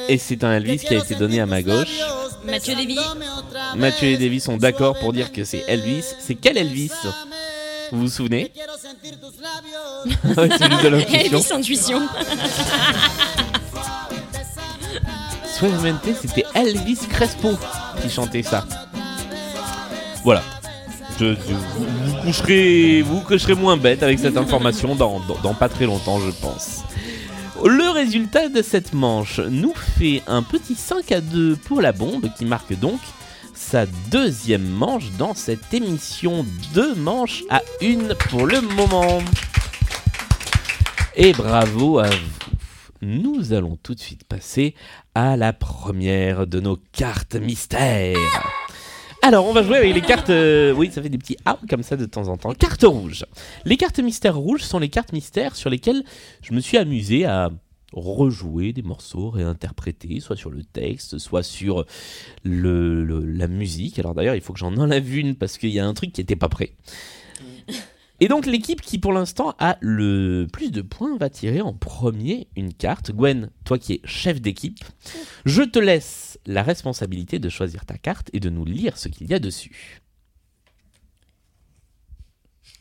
Et 0.09 0.17
c'est 0.17 0.43
un 0.43 0.53
Elvis 0.53 0.79
qui 0.79 0.95
a 0.95 0.97
été 0.97 1.13
donné 1.13 1.39
à 1.39 1.45
ma 1.45 1.61
gauche. 1.61 1.99
Mathieu 2.43 2.75
Lévy. 2.75 2.97
Mathieu 3.75 4.07
et 4.07 4.17
Davy 4.17 4.39
sont 4.39 4.57
d'accord 4.57 4.97
pour 4.97 5.13
dire 5.13 5.31
que 5.31 5.43
c'est 5.43 5.63
Elvis. 5.67 6.05
C'est 6.19 6.33
quel 6.33 6.57
Elvis? 6.57 6.91
Vous 7.91 7.99
vous 7.99 8.09
souvenez? 8.09 8.51
L'intuition. 10.35 10.97
Elvis 11.13 11.53
Intuition. 11.53 12.01
Suavemente, 15.55 16.15
c'était 16.19 16.45
Elvis 16.55 16.97
Crespo 17.11 17.51
qui 18.01 18.09
chantait 18.09 18.43
ça. 18.43 18.65
Voilà. 20.23 20.41
Vous, 21.21 23.21
coucherez, 23.21 23.55
moins 23.55 23.77
bête 23.77 24.03
avec 24.03 24.19
cette 24.19 24.37
information 24.37 24.95
dans, 24.95 25.19
dans- 25.21 25.39
dans 25.41 25.53
pas 25.53 25.69
très 25.69 25.85
longtemps, 25.85 26.19
je 26.19 26.31
pense. 26.31 26.83
Le 27.63 27.89
résultat 27.91 28.47
de 28.49 28.61
cette 28.61 28.93
manche 28.93 29.39
nous 29.39 29.73
fait 29.75 30.23
un 30.27 30.43
petit 30.43 30.75
5 30.75 31.11
à 31.11 31.21
2 31.21 31.55
pour 31.57 31.81
la 31.81 31.91
bombe 31.91 32.29
qui 32.37 32.45
marque 32.45 32.73
donc 32.79 32.99
sa 33.53 33.85
deuxième 34.09 34.65
manche 34.67 35.11
dans 35.17 35.33
cette 35.33 35.73
émission. 35.73 36.45
Deux 36.73 36.95
manches 36.95 37.43
à 37.49 37.61
une 37.81 38.15
pour 38.29 38.45
le 38.45 38.61
moment. 38.61 39.19
Et 41.15 41.33
bravo 41.33 41.99
à 41.99 42.07
vous. 42.07 42.15
Nous 43.01 43.51
allons 43.53 43.77
tout 43.81 43.95
de 43.95 43.99
suite 43.99 44.23
passer 44.25 44.73
à 45.15 45.35
la 45.35 45.51
première 45.53 46.47
de 46.47 46.59
nos 46.61 46.77
cartes 46.93 47.35
mystères. 47.35 48.15
Alors, 49.21 49.45
on 49.45 49.53
va 49.53 49.63
jouer 49.63 49.77
avec 49.77 49.93
les 49.93 50.01
cartes. 50.01 50.29
euh, 50.29 50.73
oui, 50.73 50.89
ça 50.91 51.01
fait 51.01 51.09
des 51.09 51.17
petits 51.17 51.37
ah 51.45 51.59
comme 51.69 51.83
ça 51.83 51.97
de 51.97 52.05
temps 52.05 52.29
en 52.29 52.37
temps. 52.37 52.53
Cartes 52.53 52.83
rouges. 52.83 53.25
Les 53.65 53.75
cartes 53.75 53.99
mystères 53.99 54.37
rouges 54.37 54.61
sont 54.63 54.79
les 54.79 54.89
cartes 54.89 55.11
mystères 55.11 55.55
sur 55.55 55.69
lesquelles 55.69 56.03
je 56.41 56.53
me 56.53 56.61
suis 56.61 56.77
amusé 56.77 57.25
à 57.25 57.49
rejouer 57.91 58.71
des 58.71 58.81
morceaux 58.81 59.29
réinterprétés, 59.29 60.19
soit 60.19 60.35
sur 60.35 60.51
le 60.51 60.63
texte, 60.63 61.17
soit 61.17 61.43
sur 61.43 61.85
la 62.45 63.47
musique. 63.47 63.99
Alors 63.99 64.13
d'ailleurs, 64.13 64.35
il 64.35 64.41
faut 64.41 64.53
que 64.53 64.59
j'en 64.59 64.75
enlève 64.77 65.17
une 65.17 65.35
parce 65.35 65.57
qu'il 65.57 65.71
y 65.71 65.79
a 65.79 65.85
un 65.85 65.93
truc 65.93 66.13
qui 66.13 66.21
n'était 66.21 66.35
pas 66.35 66.49
prêt. 66.49 66.71
Et 68.21 68.27
donc 68.27 68.45
l'équipe 68.45 68.81
qui 68.81 68.99
pour 68.99 69.13
l'instant 69.13 69.55
a 69.59 69.77
le 69.79 70.47
plus 70.51 70.71
de 70.71 70.81
points 70.81 71.17
va 71.17 71.29
tirer 71.29 71.61
en 71.61 71.73
premier 71.73 72.49
une 72.55 72.73
carte. 72.73 73.11
Gwen, 73.11 73.49
toi 73.63 73.77
qui 73.77 73.93
es 73.93 74.01
chef 74.03 74.41
d'équipe, 74.41 74.83
je 75.45 75.63
te 75.63 75.79
laisse 75.79 76.37
la 76.45 76.63
responsabilité 76.63 77.39
de 77.39 77.47
choisir 77.47 77.85
ta 77.85 77.97
carte 77.97 78.29
et 78.33 78.39
de 78.39 78.49
nous 78.49 78.65
lire 78.65 78.97
ce 78.97 79.07
qu'il 79.07 79.29
y 79.29 79.33
a 79.33 79.39
dessus. 79.39 80.01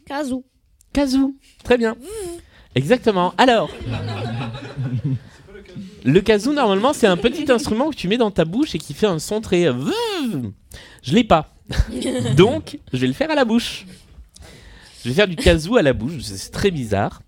Kazoo. 0.07 0.45
Kazoo, 0.93 1.37
très 1.63 1.79
bien. 1.79 1.97
Exactement. 2.75 3.35
Alors, 3.39 3.71
le 6.05 6.21
kazoo 6.21 6.53
normalement 6.53 6.93
c'est 6.93 7.07
un 7.07 7.17
petit 7.17 7.51
instrument 7.53 7.91
que 7.91 7.97
tu 7.97 8.09
mets 8.09 8.17
dans 8.17 8.31
ta 8.31 8.45
bouche 8.45 8.75
et 8.75 8.79
qui 8.79 8.95
fait 8.95 9.07
un 9.07 9.21
son 9.21 9.41
très. 9.41 9.71
Je 11.03 11.15
l'ai 11.15 11.25
pas. 11.25 11.55
Donc, 12.37 12.81
je 12.93 12.99
vais 12.99 13.07
le 13.07 13.13
faire 13.13 13.31
à 13.31 13.35
la 13.37 13.45
bouche. 13.45 13.87
Je 15.05 15.09
vais 15.09 15.15
faire 15.15 15.29
du 15.29 15.37
kazoo 15.37 15.77
à 15.77 15.83
la 15.83 15.93
bouche. 15.93 16.21
C'est 16.23 16.51
très 16.51 16.71
bizarre. 16.71 17.23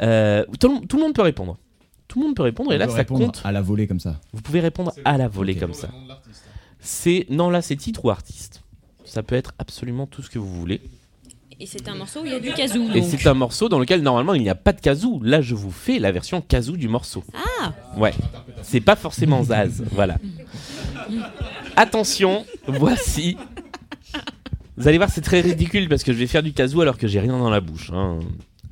Euh, 0.00 0.44
tout, 0.60 0.80
le- 0.80 0.86
tout 0.86 0.96
le 0.96 1.02
monde 1.02 1.14
peut 1.14 1.22
répondre. 1.22 1.56
Tout 2.08 2.20
le 2.20 2.26
monde 2.26 2.36
peut 2.36 2.42
répondre 2.42 2.72
et 2.72 2.76
On 2.76 2.78
là 2.78 2.88
ça 2.88 2.94
répondre 2.96 3.24
compte. 3.26 3.42
à 3.44 3.52
la 3.52 3.60
volée 3.62 3.86
comme 3.86 4.00
ça. 4.00 4.20
Vous 4.32 4.42
pouvez 4.42 4.60
répondre 4.60 4.92
à 5.04 5.16
la 5.18 5.28
volée 5.28 5.56
comme 5.56 5.72
ça. 5.74 5.88
C'est 6.80 7.26
non 7.30 7.50
là 7.50 7.62
c'est 7.62 7.76
titre 7.76 8.04
ou 8.04 8.10
artiste. 8.10 8.62
Ça 9.04 9.22
peut 9.22 9.34
être 9.36 9.52
absolument 9.58 10.06
tout 10.06 10.22
ce 10.22 10.30
que 10.30 10.38
vous 10.38 10.52
voulez. 10.52 10.80
Et 11.60 11.66
c'est 11.66 11.88
un 11.88 11.94
morceau 11.94 12.22
où 12.22 12.26
il 12.26 12.32
y 12.32 12.34
a 12.34 12.40
du 12.40 12.52
kazoo. 12.52 12.82
Et 12.94 13.02
c'est 13.02 13.26
un 13.28 13.34
morceau 13.34 13.68
dans 13.68 13.78
lequel 13.78 14.02
normalement 14.02 14.34
il 14.34 14.42
n'y 14.42 14.48
a 14.50 14.54
pas 14.56 14.72
de 14.72 14.80
kazoo. 14.80 15.20
Là 15.22 15.40
je 15.40 15.54
vous 15.54 15.70
fais 15.70 15.98
la 15.98 16.10
version 16.12 16.40
kazoo 16.40 16.76
du 16.76 16.88
morceau. 16.88 17.22
Ah 17.60 17.72
Ouais. 17.96 18.12
C'est 18.62 18.80
pas 18.80 18.96
forcément 18.96 19.42
Zaz. 19.44 19.82
Voilà. 19.92 20.18
Attention, 21.76 22.44
voici. 22.66 23.36
Vous 24.76 24.88
allez 24.88 24.98
voir 24.98 25.10
c'est 25.10 25.20
très 25.20 25.40
ridicule 25.40 25.88
parce 25.88 26.02
que 26.02 26.12
je 26.12 26.18
vais 26.18 26.26
faire 26.26 26.42
du 26.42 26.52
kazoo 26.52 26.80
alors 26.80 26.98
que 26.98 27.06
j'ai 27.06 27.20
rien 27.20 27.38
dans 27.38 27.50
la 27.50 27.60
bouche. 27.60 27.90
hein. 27.92 28.18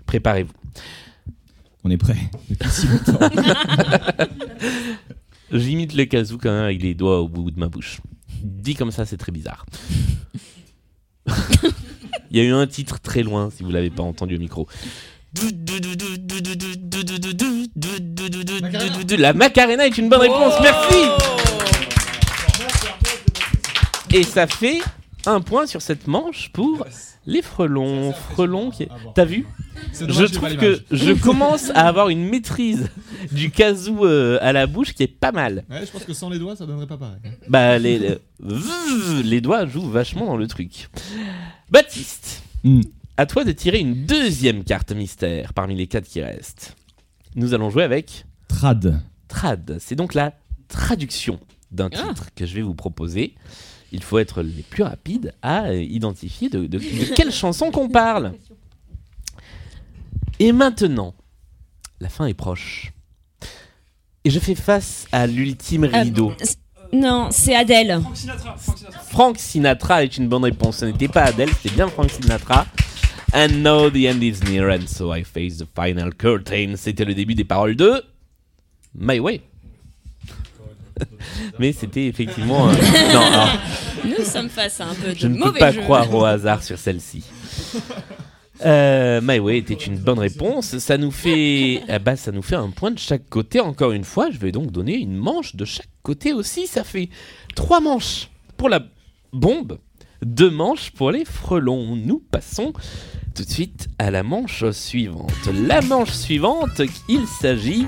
Préparez-vous. 0.06 0.52
On 1.84 1.90
est 1.90 1.96
prêt. 1.96 2.16
Depuis 2.50 2.68
si 2.70 2.86
longtemps. 2.88 3.18
J'imite 5.52 5.94
le 5.94 6.04
kazoo 6.04 6.38
quand 6.38 6.50
même 6.50 6.64
avec 6.64 6.82
les 6.82 6.94
doigts 6.94 7.20
au 7.20 7.28
bout 7.28 7.50
de 7.50 7.58
ma 7.58 7.68
bouche. 7.68 8.00
Dit 8.42 8.74
comme 8.74 8.90
ça, 8.90 9.04
c'est 9.04 9.16
très 9.16 9.32
bizarre. 9.32 9.66
Il 12.30 12.38
y 12.38 12.40
a 12.40 12.44
eu 12.44 12.52
un 12.52 12.66
titre 12.66 12.98
très 12.98 13.22
loin, 13.22 13.50
si 13.54 13.62
vous 13.62 13.70
l'avez 13.70 13.90
pas 13.90 14.02
entendu 14.02 14.36
au 14.36 14.38
micro. 14.38 14.66
La 19.18 19.32
Macarena 19.34 19.86
est 19.86 19.98
une 19.98 20.08
bonne 20.08 20.20
réponse, 20.20 20.54
merci 20.62 20.96
Et 24.10 24.22
ça 24.22 24.46
fait 24.46 24.80
un 25.26 25.40
point 25.40 25.66
sur 25.66 25.82
cette 25.82 26.06
manche 26.06 26.50
pour 26.52 26.86
les 27.26 27.42
frelons. 27.42 28.12
Frelons 28.12 28.70
qui... 28.70 28.88
T'as 29.14 29.24
vu 29.24 29.46
Je 29.94 30.24
trouve 30.24 30.56
que 30.56 30.80
je 30.90 31.12
commence 31.12 31.70
à 31.70 31.86
avoir 31.86 32.08
une 32.08 32.24
maîtrise 32.28 32.88
du 33.30 33.50
kazoo 33.50 34.04
euh, 34.06 34.38
à 34.40 34.52
la 34.52 34.66
bouche 34.66 34.94
qui 34.94 35.02
est 35.04 35.06
pas 35.06 35.32
mal. 35.32 35.64
Ouais, 35.70 35.86
je 35.86 35.90
pense 35.90 36.04
que 36.04 36.12
sans 36.12 36.28
les 36.30 36.38
doigts, 36.38 36.56
ça 36.56 36.66
donnerait 36.66 36.86
pas 36.86 36.96
pareil. 36.96 37.18
Bah, 37.48 37.78
les, 37.78 37.98
les, 37.98 38.18
les 39.22 39.40
doigts 39.40 39.66
jouent 39.66 39.88
vachement 39.88 40.26
dans 40.26 40.36
le 40.36 40.46
truc. 40.46 40.88
Baptiste, 41.70 42.42
à 43.16 43.26
toi 43.26 43.44
de 43.44 43.52
tirer 43.52 43.78
une 43.78 44.04
deuxième 44.06 44.64
carte 44.64 44.92
mystère 44.92 45.54
parmi 45.54 45.76
les 45.76 45.86
quatre 45.86 46.06
qui 46.06 46.22
restent. 46.22 46.76
Nous 47.34 47.54
allons 47.54 47.70
jouer 47.70 47.84
avec 47.84 48.26
Trad. 48.48 49.00
Trad. 49.28 49.78
C'est 49.80 49.94
donc 49.94 50.14
la 50.14 50.34
traduction 50.68 51.38
d'un 51.70 51.88
titre 51.88 52.28
que 52.34 52.44
je 52.44 52.54
vais 52.54 52.62
vous 52.62 52.74
proposer. 52.74 53.34
Il 53.92 54.02
faut 54.02 54.18
être 54.18 54.42
les 54.42 54.62
plus 54.62 54.82
rapides 54.82 55.34
à 55.42 55.72
identifier 55.74 56.48
de, 56.48 56.60
de- 56.66 56.78
de 56.78 57.14
quelle 57.14 57.30
chanson 57.30 57.70
qu'on 57.70 57.88
parle. 57.88 58.32
Et 60.38 60.52
maintenant, 60.52 61.14
la 62.00 62.08
fin 62.08 62.26
est 62.26 62.34
proche. 62.34 62.92
Et 64.24 64.30
je 64.30 64.38
fais 64.38 64.54
face 64.54 65.06
à 65.12 65.26
l'ultime 65.26 65.84
Euh, 65.84 66.02
rideau. 66.02 66.32
Non, 66.92 67.28
c'est 67.30 67.54
Adèle. 67.54 68.00
Frank 69.10 69.38
Sinatra 69.38 70.04
est 70.04 70.16
une 70.16 70.28
bonne 70.28 70.44
réponse. 70.44 70.78
Ce 70.78 70.84
n'était 70.86 71.08
pas 71.08 71.24
Adele, 71.24 71.50
c'était 71.60 71.74
bien 71.74 71.88
Frank 71.88 72.10
Sinatra. 72.10 72.66
And 73.34 73.48
now 73.62 73.88
the 73.90 74.04
end 74.06 74.20
is 74.22 74.40
near 74.50 74.68
and 74.70 74.86
so 74.86 75.14
I 75.14 75.24
face 75.24 75.56
the 75.58 75.66
final 75.74 76.12
curtain. 76.14 76.74
C'était 76.76 77.04
le 77.06 77.14
début 77.14 77.34
des 77.34 77.44
paroles 77.44 77.76
de 77.76 78.02
My 78.94 79.18
Way. 79.20 79.40
Mais 81.58 81.72
c'était 81.72 82.06
effectivement. 82.06 82.68
euh, 82.68 82.72
Non, 83.12 83.20
alors, 83.20 83.48
Nous 84.04 84.24
sommes 84.24 84.48
face 84.48 84.80
à 84.80 84.86
un 84.88 84.94
peu 84.94 85.12
de 85.12 85.18
je 85.18 85.26
ne 85.28 85.42
peux 85.42 85.52
pas 85.52 85.72
jeu. 85.72 85.82
croire 85.82 86.12
au 86.14 86.24
hasard 86.24 86.62
sur 86.62 86.78
celle-ci. 86.78 87.24
Euh, 88.64 89.20
My 89.22 89.38
Way 89.40 89.58
était 89.58 89.74
une 89.74 89.96
bonne 89.98 90.18
réponse. 90.20 90.78
Ça 90.78 90.96
nous 90.96 91.10
fait, 91.10 91.82
ah 91.88 91.98
bah, 91.98 92.16
ça 92.16 92.30
nous 92.30 92.42
fait 92.42 92.54
un 92.54 92.70
point 92.70 92.92
de 92.92 92.98
chaque 92.98 93.28
côté. 93.28 93.58
Encore 93.60 93.92
une 93.92 94.04
fois, 94.04 94.30
je 94.30 94.38
vais 94.38 94.52
donc 94.52 94.70
donner 94.70 94.94
une 94.96 95.16
manche 95.16 95.56
de 95.56 95.64
chaque 95.64 95.88
côté 96.02 96.32
aussi. 96.32 96.66
Ça 96.66 96.84
fait 96.84 97.08
trois 97.56 97.80
manches 97.80 98.28
pour 98.56 98.68
la 98.68 98.80
bombe, 99.32 99.78
deux 100.24 100.50
manches 100.50 100.90
pour 100.92 101.10
les 101.10 101.24
frelons. 101.24 101.96
Nous 101.96 102.22
passons 102.30 102.72
tout 103.34 103.44
de 103.44 103.50
suite 103.50 103.88
à 103.98 104.10
la 104.12 104.22
manche 104.22 104.70
suivante. 104.70 105.32
La 105.66 105.80
manche 105.80 106.12
suivante, 106.12 106.82
il 107.08 107.26
s'agit 107.26 107.86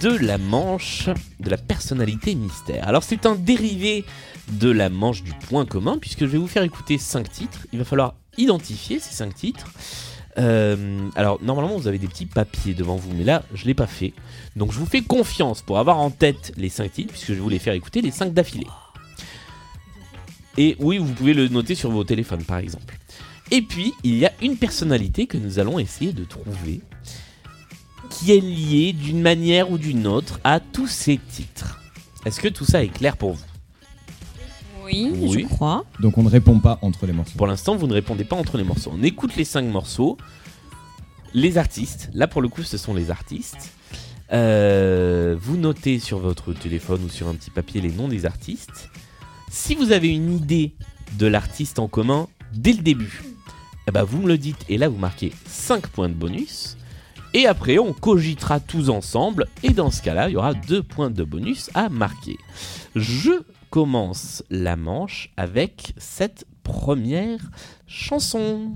de 0.00 0.10
la 0.10 0.38
manche 0.38 1.08
de 1.40 1.50
la 1.50 1.56
personnalité 1.56 2.34
mystère. 2.34 2.86
Alors 2.86 3.02
c'est 3.02 3.26
un 3.26 3.34
dérivé 3.34 4.04
de 4.52 4.70
la 4.70 4.88
manche 4.88 5.22
du 5.22 5.32
point 5.32 5.66
commun 5.66 5.98
puisque 5.98 6.20
je 6.20 6.26
vais 6.26 6.38
vous 6.38 6.46
faire 6.46 6.62
écouter 6.62 6.98
cinq 6.98 7.30
titres. 7.30 7.66
Il 7.72 7.78
va 7.78 7.84
falloir 7.84 8.14
identifier 8.38 8.98
ces 8.98 9.12
cinq 9.12 9.34
titres. 9.34 9.70
Euh, 10.38 11.08
alors 11.14 11.42
normalement 11.42 11.76
vous 11.76 11.88
avez 11.88 11.98
des 11.98 12.08
petits 12.08 12.26
papiers 12.26 12.72
devant 12.74 12.96
vous, 12.96 13.12
mais 13.14 13.24
là 13.24 13.42
je 13.54 13.66
l'ai 13.66 13.74
pas 13.74 13.86
fait. 13.86 14.12
Donc 14.56 14.72
je 14.72 14.78
vous 14.78 14.86
fais 14.86 15.02
confiance 15.02 15.62
pour 15.62 15.78
avoir 15.78 15.98
en 15.98 16.10
tête 16.10 16.52
les 16.56 16.68
cinq 16.68 16.92
titres 16.92 17.12
puisque 17.12 17.34
je 17.34 17.42
les 17.42 17.58
faire 17.58 17.74
écouter 17.74 18.00
les 18.00 18.10
cinq 18.10 18.32
d'affilée. 18.32 18.68
Et 20.58 20.76
oui, 20.78 20.98
vous 20.98 21.12
pouvez 21.12 21.34
le 21.34 21.48
noter 21.48 21.74
sur 21.74 21.90
vos 21.90 22.04
téléphones 22.04 22.44
par 22.44 22.58
exemple. 22.58 22.98
Et 23.50 23.62
puis 23.62 23.92
il 24.04 24.16
y 24.16 24.26
a 24.26 24.32
une 24.40 24.56
personnalité 24.56 25.26
que 25.26 25.38
nous 25.38 25.58
allons 25.58 25.78
essayer 25.78 26.12
de 26.12 26.24
trouver 26.24 26.80
qui 28.12 28.32
est 28.32 28.40
liée 28.40 28.92
d'une 28.92 29.20
manière 29.20 29.70
ou 29.70 29.78
d'une 29.78 30.06
autre 30.06 30.40
à 30.44 30.60
tous 30.60 30.86
ces 30.86 31.18
titres. 31.18 31.80
Est-ce 32.24 32.40
que 32.40 32.48
tout 32.48 32.64
ça 32.64 32.82
est 32.84 32.88
clair 32.88 33.16
pour 33.16 33.32
vous? 33.32 33.44
Oui, 34.84 35.10
Oui. 35.14 35.32
je 35.42 35.46
crois. 35.46 35.84
Donc 36.00 36.18
on 36.18 36.22
ne 36.22 36.28
répond 36.28 36.58
pas 36.58 36.78
entre 36.82 37.06
les 37.06 37.12
morceaux. 37.12 37.32
Pour 37.36 37.46
l'instant, 37.46 37.76
vous 37.76 37.86
ne 37.86 37.94
répondez 37.94 38.24
pas 38.24 38.36
entre 38.36 38.58
les 38.58 38.64
morceaux. 38.64 38.92
On 38.94 39.02
écoute 39.02 39.36
les 39.36 39.44
cinq 39.44 39.64
morceaux. 39.64 40.18
Les 41.34 41.56
artistes, 41.56 42.10
là 42.12 42.26
pour 42.26 42.42
le 42.42 42.48
coup, 42.48 42.62
ce 42.62 42.76
sont 42.76 42.92
les 42.92 43.10
artistes. 43.10 43.72
Euh, 44.32 45.36
vous 45.40 45.56
notez 45.56 45.98
sur 45.98 46.18
votre 46.18 46.52
téléphone 46.52 47.02
ou 47.04 47.08
sur 47.08 47.28
un 47.28 47.34
petit 47.34 47.50
papier 47.50 47.80
les 47.80 47.90
noms 47.90 48.08
des 48.08 48.26
artistes. 48.26 48.90
Si 49.50 49.74
vous 49.74 49.92
avez 49.92 50.08
une 50.08 50.34
idée 50.34 50.74
de 51.18 51.26
l'artiste 51.26 51.78
en 51.78 51.88
commun 51.88 52.28
dès 52.54 52.72
le 52.72 52.82
début, 52.82 53.22
eh 53.88 53.90
ben 53.90 54.02
vous 54.04 54.20
me 54.20 54.28
le 54.28 54.38
dites 54.38 54.64
et 54.68 54.78
là 54.78 54.88
vous 54.88 54.98
marquez 54.98 55.32
5 55.46 55.86
points 55.88 56.08
de 56.08 56.14
bonus. 56.14 56.76
Et 57.34 57.46
après, 57.46 57.78
on 57.78 57.92
cogitera 57.92 58.60
tous 58.60 58.90
ensemble. 58.90 59.46
Et 59.62 59.70
dans 59.70 59.90
ce 59.90 60.02
cas-là, 60.02 60.28
il 60.28 60.32
y 60.32 60.36
aura 60.36 60.54
2 60.54 60.82
points 60.82 61.10
de 61.10 61.24
bonus 61.24 61.70
à 61.74 61.88
marquer. 61.88 62.36
Je 62.94 63.42
commence 63.70 64.44
la 64.50 64.76
manche 64.76 65.30
avec 65.36 65.94
cette 65.96 66.46
première 66.62 67.40
chanson. 67.86 68.70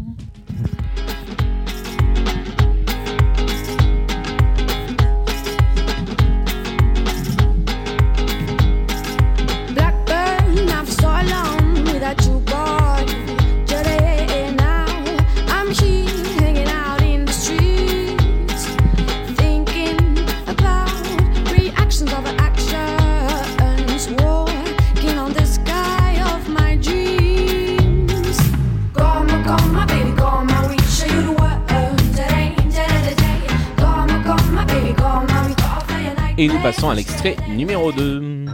Et 36.39 36.49
nous 36.49 36.59
passons 36.61 36.91
à 36.91 36.95
l'extrait 36.95 37.35
numéro 37.49 37.93
2. 37.93 38.45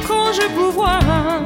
Étrange 0.00 0.40
pouvoir 0.54 1.42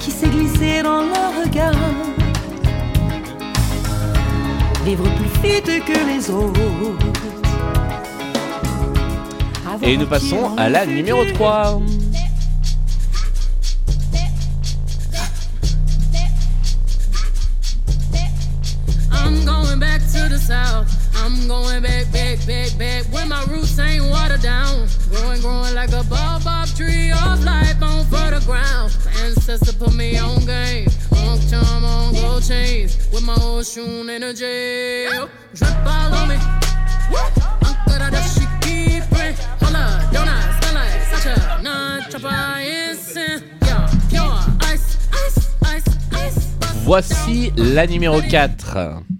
qui 0.00 0.10
s'est 0.10 0.28
glissé 0.28 0.82
dans 0.82 1.02
leur 1.02 1.30
regard. 1.44 1.74
Vivre 4.84 5.04
plus 5.04 5.32
vite 5.42 5.84
que 5.84 5.98
les 6.06 6.30
autres. 6.30 6.60
Et 9.82 9.96
nous 9.96 10.06
passons 10.06 10.56
à 10.56 10.68
la 10.68 10.86
numéro 10.86 11.24
3. 11.24 11.80
I'm 19.12 19.44
going 19.44 19.78
back 19.80 20.00
to 20.12 20.28
the 20.28 20.38
south. 20.38 20.86
I'm 21.16 21.48
going 21.48 21.82
back, 21.82 22.12
back, 22.12 22.38
back, 22.46 22.78
back. 22.78 22.93
My 23.26 23.42
roots 23.50 23.78
ain't 23.78 24.04
watered 24.04 24.42
down. 24.42 24.86
Growing, 25.10 25.40
growing 25.40 25.74
like 25.74 25.92
a 25.92 26.04
tree 26.76 27.10
of 27.10 27.44
life 27.44 27.82
on 27.82 28.04
fertile 28.06 28.40
ground. 28.40 28.92
My 29.24 29.72
put 29.78 29.94
me 29.94 30.18
on 30.18 30.44
game. 30.44 30.88
On 31.16 31.38
chains. 32.40 32.98
With 33.12 33.24
shoe 33.62 34.08
energy. 34.08 35.08
Voici 46.84 47.50
la 47.56 47.86
numéro 47.86 48.20
4. 48.58 49.13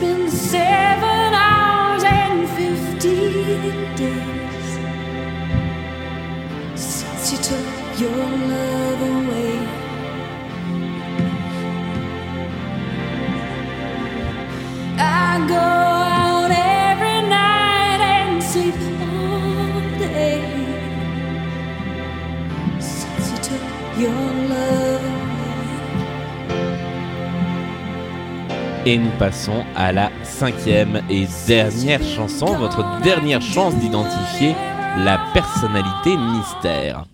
Been 0.00 0.30
seven 0.30 1.34
hours 1.34 2.04
and 2.04 2.48
fifty 2.50 3.16
days 3.96 4.68
since 6.74 7.32
you 7.32 7.38
took 7.38 8.00
your 8.00 8.26
love 8.52 9.02
away. 9.02 9.58
I 14.98 15.46
go 15.48 15.54
out 15.56 16.50
every 16.50 17.20
night 17.28 18.00
and 18.00 18.42
sleep 18.42 18.74
all 19.02 19.80
day 19.98 20.42
since 22.80 23.30
you 23.32 23.38
took 23.38 23.98
your 23.98 24.48
love 24.48 24.77
Et 28.88 28.96
nous 28.96 29.10
passons 29.18 29.66
à 29.76 29.92
la 29.92 30.10
cinquième 30.22 31.02
et 31.10 31.26
dernière 31.26 32.02
chanson, 32.02 32.46
votre 32.56 33.02
dernière 33.02 33.42
chance 33.42 33.76
d'identifier 33.76 34.54
la 35.04 35.20
personnalité 35.34 36.16
mystère. 36.16 37.04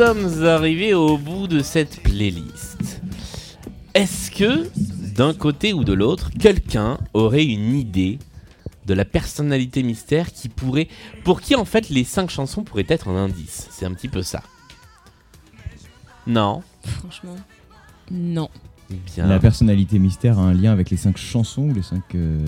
Sommes 0.00 0.46
arrivés 0.46 0.94
au 0.94 1.18
bout 1.18 1.46
de 1.46 1.60
cette 1.60 2.02
playlist. 2.02 3.02
Est-ce 3.92 4.30
que, 4.30 4.66
d'un 5.14 5.34
côté 5.34 5.74
ou 5.74 5.84
de 5.84 5.92
l'autre, 5.92 6.30
quelqu'un 6.40 6.96
aurait 7.12 7.44
une 7.44 7.74
idée 7.76 8.18
de 8.86 8.94
la 8.94 9.04
personnalité 9.04 9.82
mystère 9.82 10.32
qui 10.32 10.48
pourrait, 10.48 10.88
pour 11.22 11.42
qui 11.42 11.54
en 11.54 11.66
fait 11.66 11.90
les 11.90 12.04
cinq 12.04 12.30
chansons 12.30 12.64
pourraient 12.64 12.86
être 12.88 13.08
un 13.08 13.16
indice? 13.24 13.68
C'est 13.70 13.84
un 13.84 13.92
petit 13.92 14.08
peu 14.08 14.22
ça. 14.22 14.42
Non? 16.26 16.62
Franchement, 16.82 17.36
non. 18.10 18.48
Bien. 18.88 19.26
La 19.26 19.38
personnalité 19.38 19.98
mystère 19.98 20.38
a 20.38 20.42
un 20.44 20.54
lien 20.54 20.72
avec 20.72 20.88
les 20.88 20.96
cinq 20.96 21.18
chansons 21.18 21.68
ou 21.68 21.74
les 21.74 21.82
cinq. 21.82 22.14
euh, 22.14 22.38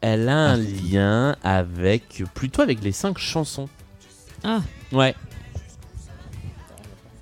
Elle 0.00 0.28
a 0.28 0.50
un 0.50 0.56
lien 0.56 1.36
avec, 1.44 2.24
plutôt 2.34 2.62
avec 2.62 2.82
les 2.82 2.90
cinq 2.90 3.16
chansons. 3.18 3.68
Ah, 4.42 4.60
Ouais. 4.90 5.14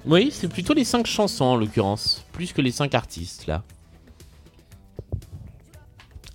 Oui, 0.05 0.31
c'est 0.33 0.49
plutôt 0.49 0.75
les 0.75 0.85
cinq 0.85 1.07
chansons 1.07 1.45
en 1.45 1.57
l'occurrence, 1.57 2.25
plus 2.33 2.53
que 2.53 2.61
les 2.61 2.73
cinq 2.73 2.95
artistes 2.95 3.47
là. 3.47 3.63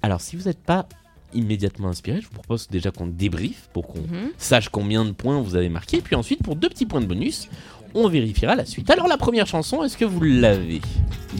Alors, 0.01 0.21
si 0.21 0.35
vous 0.35 0.43
n'êtes 0.43 0.63
pas 0.63 0.87
immédiatement 1.33 1.89
inspiré, 1.89 2.21
je 2.21 2.27
vous 2.27 2.33
propose 2.33 2.67
déjà 2.69 2.91
qu'on 2.91 3.07
débriefe 3.07 3.69
pour 3.73 3.87
qu'on 3.87 3.99
Mhm. 3.99 4.31
sache 4.37 4.69
combien 4.69 5.03
de 5.03 5.11
points 5.11 5.41
vous 5.41 5.55
avez 5.55 5.69
marqué. 5.69 6.01
Puis 6.01 6.15
ensuite, 6.15 6.41
pour 6.43 6.55
deux 6.55 6.69
petits 6.69 6.85
points 6.85 7.01
de 7.01 7.05
bonus, 7.05 7.49
on 7.93 8.07
vérifiera 8.07 8.55
la 8.55 8.65
suite. 8.65 8.89
Alors, 8.89 9.07
la 9.07 9.17
première 9.17 9.47
chanson, 9.47 9.83
est-ce 9.83 9.97
que 9.97 10.05
vous 10.05 10.21
l'avez? 10.21 10.79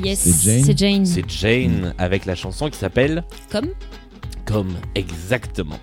Yes, 0.04 0.20
C'est 0.20 0.42
Jane 0.44 0.63
c'est 0.66 0.78
Jane. 0.78 1.06
C'est 1.06 1.30
Jane 1.30 1.94
avec 1.98 2.26
la 2.26 2.36
chanson 2.36 2.70
qui 2.70 2.78
s'appelle 2.78 3.24
Comme 3.50 3.70
Comme, 4.46 4.74
exactement. 4.96 5.80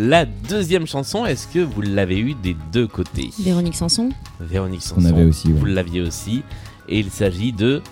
La 0.00 0.24
deuxième 0.26 0.86
chanson, 0.86 1.26
est-ce 1.26 1.48
que 1.48 1.58
vous 1.58 1.82
l'avez 1.82 2.18
eu 2.20 2.34
des 2.34 2.56
deux 2.72 2.86
côtés 2.86 3.30
Véronique 3.40 3.74
Sanson. 3.74 4.10
Véronique 4.40 4.82
Sanson. 4.82 5.04
avait 5.04 5.24
aussi, 5.24 5.48
ouais. 5.48 5.54
Vous 5.58 5.64
l'aviez 5.64 6.00
aussi. 6.02 6.42
Et 6.88 7.00
il 7.00 7.10
s'agit 7.10 7.52
de 7.52 7.82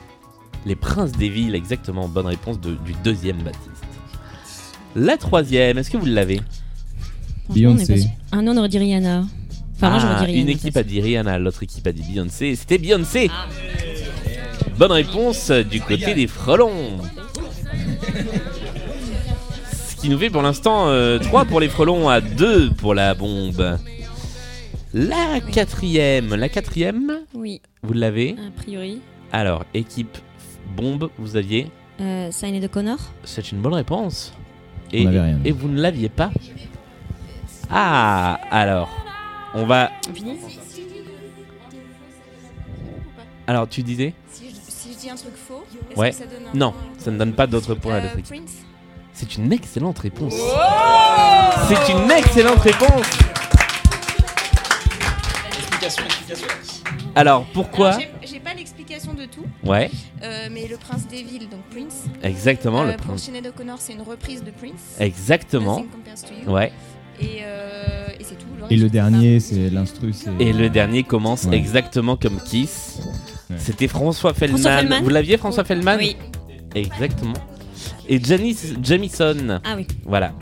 Les 0.65 0.77
Princes 0.77 1.11
des 1.13 1.29
Villes, 1.29 1.55
exactement. 1.57 2.07
Bonne 2.09 2.27
réponse 2.27 2.61
de- 2.61 2.75
du 2.85 2.95
deuxième 3.05 3.39
Baptiste. 3.43 3.71
La 4.95 5.17
troisième, 5.17 5.79
est-ce 5.79 5.91
que 5.91 5.97
vous 5.97 6.07
l'avez 6.07 6.37
Franchement, 6.37 7.51
on 7.51 7.55
Beyoncé. 7.55 7.93
pas 7.95 8.01
sûr. 8.01 8.11
Ah 8.33 8.43
non, 8.43 8.53
on 8.53 8.59
aurait 8.59 8.69
dit 8.69 8.79
Rihanna. 8.79 9.25
Enfin, 9.77 9.91
moi, 9.91 9.99
j'aurais 9.99 10.15
Ah, 10.17 10.21
dit 10.21 10.27
Rihanna. 10.27 10.43
Une 10.43 10.49
équipe 10.49 10.77
a 10.77 10.83
dit 10.85 11.01
Rihanna, 11.01 11.39
l'autre 11.39 11.63
équipe 11.65 11.87
a 11.87 11.93
dit 11.93 12.03
Beyoncé. 12.03 12.55
C'était 12.57 12.79
Beyoncé. 12.79 13.31
Bonne 14.79 14.93
réponse 14.93 15.51
du 15.51 15.81
côté 15.81 16.15
des 16.15 16.27
frelons. 16.29 16.99
Qui 20.07 20.13
nous 20.13 20.19
fait 20.21 20.31
pour 20.31 20.43
l'instant 20.43 20.87
3 21.21 21.47
pour 21.47 21.59
les 21.59 21.69
frelons 21.69 22.09
à 22.09 22.21
2 22.21 22.71
pour 22.75 22.95
la 22.95 23.13
bombe. 23.15 23.77
La 24.95 25.41
quatrième, 25.41 26.33
la 26.37 26.49
quatrième, 26.49 27.23
Oui, 27.35 27.61
vous 27.83 27.93
l'avez 27.93 28.37
a 28.39 28.53
priori. 28.57 29.01
Alors, 29.33 29.65
équipe 29.75 30.17
bombe, 30.77 31.11
vous 31.19 31.35
aviez 31.37 31.73
Euh, 32.01 32.29
Sign 32.31 32.61
de 32.61 32.67
Connor. 32.69 32.99
C'est 33.25 33.51
une 33.51 33.59
bonne 33.59 33.75
réponse. 33.75 34.33
On 34.93 34.97
Et, 34.97 35.05
n'avait 35.07 35.21
rien. 35.23 35.41
et 35.45 35.51
vous 35.51 35.67
ne 35.67 35.81
l'aviez 35.83 36.09
pas 36.09 36.31
Ah, 37.69 38.39
alors, 38.53 38.89
on 39.57 39.67
va... 39.67 39.91
On 40.09 40.15
finit 40.15 40.37
Alors, 43.49 43.69
tu 43.69 43.83
disais 43.83 44.15
Si 44.31 44.45
je, 44.51 44.55
si 44.69 44.93
je 44.93 44.99
dis 45.01 45.11
un 45.11 45.17
truc 45.17 45.35
faux, 45.35 45.65
est-ce 45.91 45.99
Ouais. 45.99 46.11
que 46.11 46.17
ça 46.17 46.27
donne 46.27 46.47
un 46.55 46.57
Non, 46.57 46.71
point 46.71 46.81
ça 46.97 47.11
ne 47.11 47.19
donne 47.19 47.33
pas 47.33 47.49
d'autres 47.49 47.75
points 47.75 47.95
à 47.95 47.99
Euh, 47.99 48.03
l'autre 48.05 48.19
équipe. 48.21 48.37
Prince 48.37 48.53
C'est 49.19 49.37
une 49.39 49.51
excellente 49.53 49.99
réponse. 49.99 50.35
C'est 51.69 51.93
une 51.93 52.11
excellente 52.11 52.59
réponse. 52.59 53.07
Explication, 55.59 56.05
explication. 56.05 56.47
Alors, 57.15 57.47
pourquoi 57.55 57.93
Alors, 57.95 58.01
j'ai- 58.25 58.41
pas 58.41 58.53
l'explication 58.55 59.15
de 59.15 59.25
tout. 59.25 59.45
Ouais, 59.65 59.91
Euh, 60.23 60.49
mais 60.53 60.69
le 60.69 60.77
prince 60.77 61.07
des 61.09 61.23
villes, 61.23 61.49
donc 61.49 61.61
Prince. 61.71 62.05
exactement, 62.23 62.83
Euh, 62.83 62.93
le 62.93 62.97
Pour 62.97 63.07
prince. 63.07 63.23
Sinead 63.23 63.47
O'Connor, 63.47 63.79
c'est 63.81 63.95
une 63.95 64.03
reprise 64.03 64.45
de 64.45 64.51
Prince. 64.51 64.97
Exactement. 65.01 65.79
To 65.81 65.87
You. 66.47 66.53
Ouais. 66.55 66.73
Et, 67.21 67.39
euh, 67.43 68.07
et 68.21 68.23
c'est 68.23 68.37
tout. 68.37 68.47
Et 68.71 68.75
reste, 68.75 68.83
le 68.83 68.89
dernier, 68.91 69.41
c'est 69.41 69.71
l'instru. 69.71 70.13
c'est- 70.13 70.31
Et 70.39 70.53
le 70.53 70.69
dernier 70.71 71.03
commence 71.03 71.45
Ouais. 71.45 71.57
exactement 71.57 72.17
comme 72.17 72.39
Kiss. 72.45 73.01
Ouais. 73.51 73.57
C'était 73.59 73.89
François 73.89 74.33
Feldman. 74.35 74.61
François 74.61 74.79
Feldman 74.79 75.03
Vous 75.03 75.09
l'aviez, 75.09 75.37
François 75.39 75.65
Feldman 75.65 75.99
Oui. 75.99 76.17
Exactement. 76.75 77.33
Et 78.09 78.23
Janice 78.23 78.75
Jamison. 78.83 79.61
Ah 79.65 79.75
oui. 79.77 79.87
Voilà. 80.05 80.33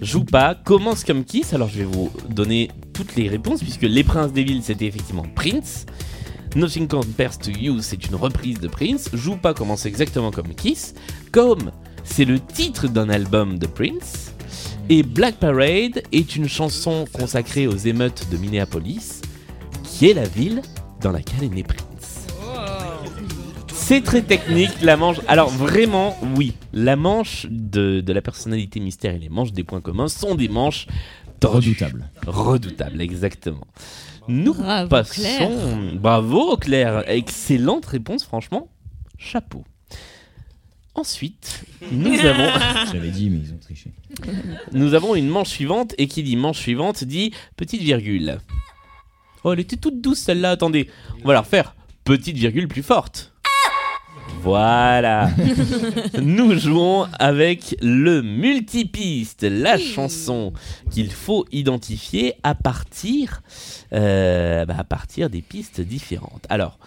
Joue 0.00 0.24
pas, 0.24 0.54
commence 0.54 1.04
comme 1.04 1.24
Kiss. 1.24 1.52
Alors 1.52 1.68
je 1.68 1.78
vais 1.78 1.84
vous 1.84 2.10
donner 2.30 2.70
toutes 2.92 3.16
les 3.16 3.28
réponses 3.28 3.60
puisque 3.60 3.82
Les 3.82 4.04
Princes 4.04 4.32
des 4.32 4.44
Villes 4.44 4.62
c'était 4.62 4.86
effectivement 4.86 5.24
Prince. 5.34 5.86
Nothing 6.56 6.88
Compares 6.88 7.38
to 7.38 7.50
You 7.50 7.80
c'est 7.80 8.06
une 8.06 8.14
reprise 8.14 8.60
de 8.60 8.68
Prince. 8.68 9.10
Joue 9.12 9.36
pas 9.36 9.54
commence 9.54 9.86
exactement 9.86 10.30
comme 10.30 10.54
Kiss. 10.54 10.94
Comme 11.30 11.70
c'est 12.04 12.24
le 12.24 12.40
titre 12.40 12.88
d'un 12.88 13.08
album 13.10 13.58
de 13.58 13.66
Prince. 13.66 14.32
Et 14.88 15.02
Black 15.02 15.36
Parade 15.36 16.02
est 16.12 16.36
une 16.36 16.48
chanson 16.48 17.06
consacrée 17.12 17.66
aux 17.66 17.76
émeutes 17.76 18.28
de 18.30 18.36
Minneapolis, 18.36 19.22
qui 19.82 20.10
est 20.10 20.14
la 20.14 20.24
ville 20.24 20.60
dans 21.00 21.10
laquelle 21.10 21.44
est 21.44 21.48
né 21.48 21.62
Prince. 21.62 21.83
C'est 23.86 24.00
très 24.00 24.22
technique, 24.22 24.80
la 24.80 24.96
manche. 24.96 25.18
Alors 25.28 25.50
vraiment, 25.50 26.16
oui, 26.36 26.54
la 26.72 26.96
manche 26.96 27.46
de, 27.50 28.00
de 28.00 28.12
la 28.14 28.22
personnalité 28.22 28.80
mystère 28.80 29.14
et 29.14 29.18
les 29.18 29.28
manches 29.28 29.52
des 29.52 29.62
points 29.62 29.82
communs 29.82 30.08
sont 30.08 30.34
des 30.34 30.48
manches 30.48 30.86
tordues. 31.38 31.76
Redoutable. 31.76 32.10
Redoutables, 32.26 33.02
exactement. 33.02 33.66
Nous 34.26 34.54
Bravo, 34.54 34.88
passons. 34.88 35.20
Claire. 35.20 35.50
Bravo 36.00 36.56
Claire, 36.56 37.04
excellente 37.10 37.84
réponse, 37.84 38.24
franchement. 38.24 38.70
Chapeau. 39.18 39.64
Ensuite, 40.94 41.66
nous 41.92 42.18
avons. 42.24 42.48
J'avais 42.90 43.10
dit, 43.10 43.28
mais 43.28 43.40
ils 43.40 43.52
ont 43.52 43.58
triché. 43.58 43.90
Nous 44.72 44.94
avons 44.94 45.14
une 45.14 45.28
manche 45.28 45.50
suivante, 45.50 45.94
et 45.98 46.08
qui 46.08 46.22
dit 46.22 46.36
manche 46.36 46.58
suivante 46.58 47.04
dit 47.04 47.32
petite 47.58 47.82
virgule. 47.82 48.38
Oh, 49.44 49.52
elle 49.52 49.60
était 49.60 49.76
toute 49.76 50.00
douce 50.00 50.20
celle-là, 50.20 50.52
attendez. 50.52 50.88
On 51.22 51.28
va 51.28 51.34
la 51.34 51.42
refaire. 51.42 51.76
Petite 52.04 52.38
virgule 52.38 52.66
plus 52.66 52.82
forte. 52.82 53.33
Voilà. 54.44 55.30
Nous 56.20 56.58
jouons 56.58 57.06
avec 57.18 57.76
le 57.80 58.20
multipiste, 58.20 59.42
la 59.42 59.78
chanson 59.78 60.52
qu'il 60.90 61.10
faut 61.10 61.46
identifier 61.50 62.34
à 62.42 62.54
partir, 62.54 63.40
euh, 63.94 64.66
bah, 64.66 64.74
à 64.76 64.84
partir 64.84 65.30
des 65.30 65.40
pistes 65.40 65.80
différentes. 65.80 66.46
Alors, 66.50 66.78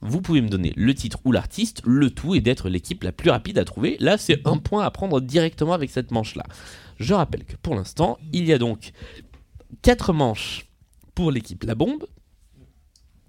Vous 0.00 0.20
pouvez 0.20 0.42
me 0.42 0.48
donner 0.48 0.72
le 0.76 0.92
titre 0.92 1.18
ou 1.24 1.30
l'artiste, 1.30 1.80
le 1.86 2.10
tout 2.10 2.34
est 2.34 2.40
d'être 2.40 2.68
l'équipe 2.68 3.02
la 3.04 3.12
plus 3.12 3.30
rapide 3.30 3.58
à 3.58 3.64
trouver. 3.64 3.96
Là, 4.00 4.18
c'est 4.18 4.44
un 4.44 4.58
point 4.58 4.84
à 4.84 4.90
prendre 4.90 5.20
directement 5.20 5.72
avec 5.72 5.90
cette 5.90 6.10
manche-là. 6.10 6.44
Je 6.98 7.14
rappelle 7.14 7.44
que 7.44 7.56
pour 7.56 7.76
l'instant, 7.76 8.18
il 8.32 8.44
y 8.44 8.52
a 8.52 8.58
donc 8.58 8.90
4 9.82 10.12
manches 10.12 10.66
pour 11.14 11.30
l'équipe 11.30 11.62
La 11.62 11.76
Bombe, 11.76 12.04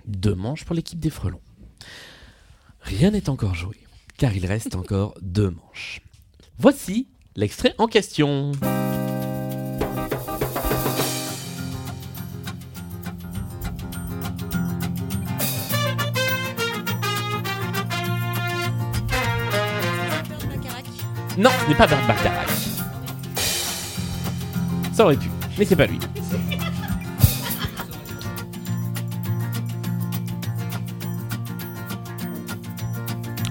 2 0.08 0.36
manches 0.36 0.66
pour 0.66 0.76
l'équipe 0.76 1.00
des 1.00 1.12
Frelons. 1.12 1.45
Rien 2.86 3.10
n'est 3.12 3.30
encore 3.30 3.56
joué, 3.56 3.76
car 4.16 4.36
il 4.36 4.46
reste 4.46 4.76
encore 4.76 5.16
2 5.22 5.50
manches. 5.50 6.02
Voici 6.60 7.08
l'extrait 7.36 7.74
en 7.80 7.88
question. 7.88 8.52
Non, 21.38 21.50
ce 21.64 21.68
n'est 21.68 21.76
pas 21.76 21.88
Bacharach. 21.88 22.48
Ça 24.94 25.04
aurait 25.04 25.18
pu, 25.18 25.30
mais 25.58 25.66
c'est 25.66 25.76
pas 25.76 25.88
lui. 25.88 26.00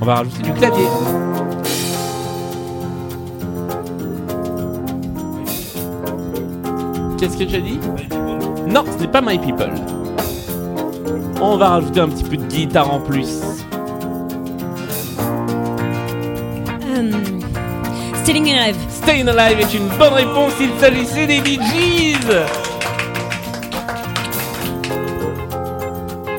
On 0.04 0.06
va 0.06 0.16
rajouter 0.16 0.42
du 0.42 0.52
clavier. 0.52 0.84
Qu'est-ce 7.18 7.38
que 7.38 7.48
j'ai 7.48 7.62
dit 7.62 7.80
Non, 8.68 8.84
ce 8.84 9.00
n'est 9.00 9.08
pas 9.08 9.22
My 9.22 9.38
People. 9.38 9.72
On 11.40 11.56
va 11.56 11.70
rajouter 11.70 12.00
un 12.00 12.08
petit 12.10 12.24
peu 12.24 12.36
de 12.36 12.44
guitare 12.44 12.92
en 12.92 13.00
plus. 13.00 13.40
Euh, 16.82 17.10
Staying 18.24 18.58
Alive. 18.58 18.76
Staying 18.90 19.28
Alive 19.28 19.60
est 19.60 19.72
une 19.72 19.88
bonne 19.98 20.12
réponse, 20.12 20.52
il 20.60 20.78
s'agissait 20.78 21.26
des 21.26 21.40
Bee 21.40 21.58
Gees 21.72 22.18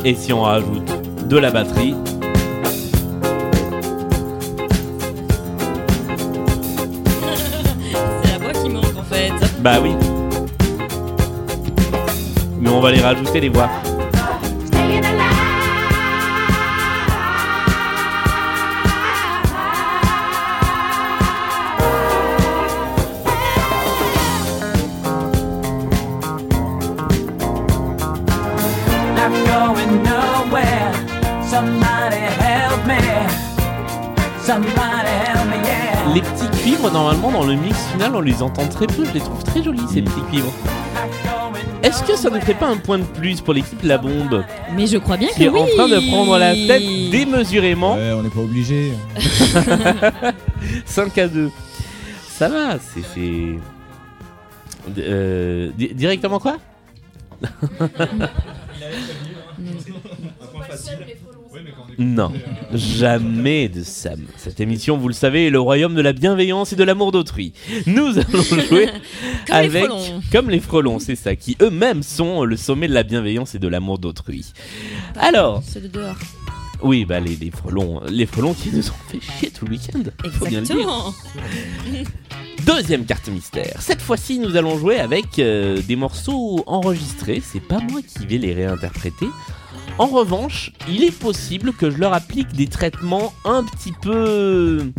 Et 0.03 0.13
si 0.13 0.31
on 0.33 0.41
rajoute 0.41 1.27
de 1.27 1.37
la 1.39 1.49
batterie, 1.49 1.95
bah 9.65 9.79
oui. 9.81 9.95
Mais 12.59 12.69
on 12.69 12.79
va 12.79 12.91
les 12.91 13.01
rajouter 13.01 13.39
les 13.39 13.49
voix. 13.49 13.67
Normalement, 36.95 37.31
dans 37.31 37.43
le 37.45 37.55
mix 37.55 37.77
final, 37.91 38.15
on 38.15 38.21
les 38.21 38.41
entend 38.41 38.67
très 38.67 38.87
peu. 38.87 39.03
Je 39.05 39.11
les 39.11 39.19
trouve 39.19 39.43
très 39.43 39.61
jolis, 39.61 39.81
ces 39.91 40.01
petits 40.01 40.21
cuivres. 40.29 40.51
Est-ce 41.83 42.01
que 42.03 42.15
ça 42.15 42.29
ne 42.29 42.39
ferait 42.39 42.53
pas 42.55 42.67
un 42.67 42.77
point 42.77 42.97
de 42.99 43.03
plus 43.03 43.41
pour 43.41 43.53
l'équipe 43.53 43.81
La 43.83 43.97
Bombe 43.97 44.43
Mais 44.75 44.87
je 44.87 44.97
crois 44.97 45.17
bien 45.17 45.27
qui 45.29 45.43
est 45.43 45.47
que 45.47 45.51
oui. 45.53 45.59
en 45.59 45.67
train 45.67 45.87
de 45.89 45.99
prendre 46.09 46.37
la 46.37 46.53
tête 46.53 46.81
démesurément 47.11 47.95
Ouais, 47.95 48.11
on 48.13 48.23
n'est 48.23 48.29
pas 48.29 48.39
obligé. 48.39 48.93
5 50.85 51.17
à 51.17 51.27
2. 51.27 51.51
Ça 52.27 52.49
va, 52.49 52.79
c'est. 52.79 53.01
c'est- 53.13 53.59
Euh, 54.99 55.71
di- 55.77 55.93
directement 55.95 56.39
quoi? 56.39 56.57
Non, 61.97 62.31
jamais 62.73 63.69
de 63.69 63.83
Sam. 63.83 64.21
Cette 64.37 64.59
émission, 64.59 64.97
vous 64.97 65.07
le 65.07 65.13
savez, 65.13 65.47
est 65.47 65.49
le 65.49 65.59
royaume 65.59 65.95
de 65.95 66.01
la 66.01 66.13
bienveillance 66.13 66.73
et 66.73 66.75
de 66.75 66.83
l'amour 66.83 67.11
d'autrui. 67.11 67.53
Nous 67.85 68.17
allons 68.19 68.43
jouer 68.43 68.87
Comme 69.47 69.55
avec, 69.55 69.89
comme 70.31 70.49
les 70.49 70.59
frelons, 70.59 70.99
c'est 70.99 71.15
ça, 71.15 71.35
qui 71.35 71.55
eux-mêmes 71.61 72.03
sont 72.03 72.43
le 72.43 72.57
sommet 72.57 72.87
de 72.87 72.93
la 72.93 73.03
bienveillance 73.03 73.55
et 73.55 73.59
de 73.59 73.67
l'amour 73.67 73.99
d'autrui. 73.99 74.45
Alors, 75.17 75.63
Ceux 75.63 75.81
de 75.81 75.87
dehors. 75.87 76.17
oui, 76.81 77.05
bah 77.05 77.19
les, 77.19 77.35
les 77.35 77.51
frelons, 77.51 78.01
les 78.09 78.25
frelons 78.25 78.53
qui 78.53 78.71
nous 78.71 78.89
ont 78.89 78.93
fait 79.09 79.21
chier 79.21 79.49
tout 79.51 79.65
le 79.65 79.71
week-end. 79.71 80.03
Faut 80.31 80.45
bien 80.47 80.59
le 80.61 80.65
dire. 80.65 80.75
Exactement. 80.75 81.13
Deuxième 82.65 83.05
carte 83.05 83.27
mystère. 83.27 83.77
Cette 83.79 84.01
fois-ci, 84.01 84.39
nous 84.39 84.55
allons 84.55 84.77
jouer 84.77 84.99
avec 84.99 85.39
euh, 85.39 85.81
des 85.87 85.95
morceaux 85.95 86.63
enregistrés. 86.65 87.41
C'est 87.45 87.59
pas 87.59 87.79
moi 87.79 88.01
qui 88.01 88.25
vais 88.25 88.37
les 88.39 88.53
réinterpréter. 88.53 89.27
En 89.97 90.07
revanche, 90.07 90.71
il 90.89 91.03
est 91.03 91.17
possible 91.17 91.71
que 91.73 91.89
je 91.89 91.97
leur 91.97 92.13
applique 92.13 92.51
des 92.53 92.67
traitements 92.67 93.33
un 93.45 93.63
petit 93.63 93.93
peu 93.93 94.91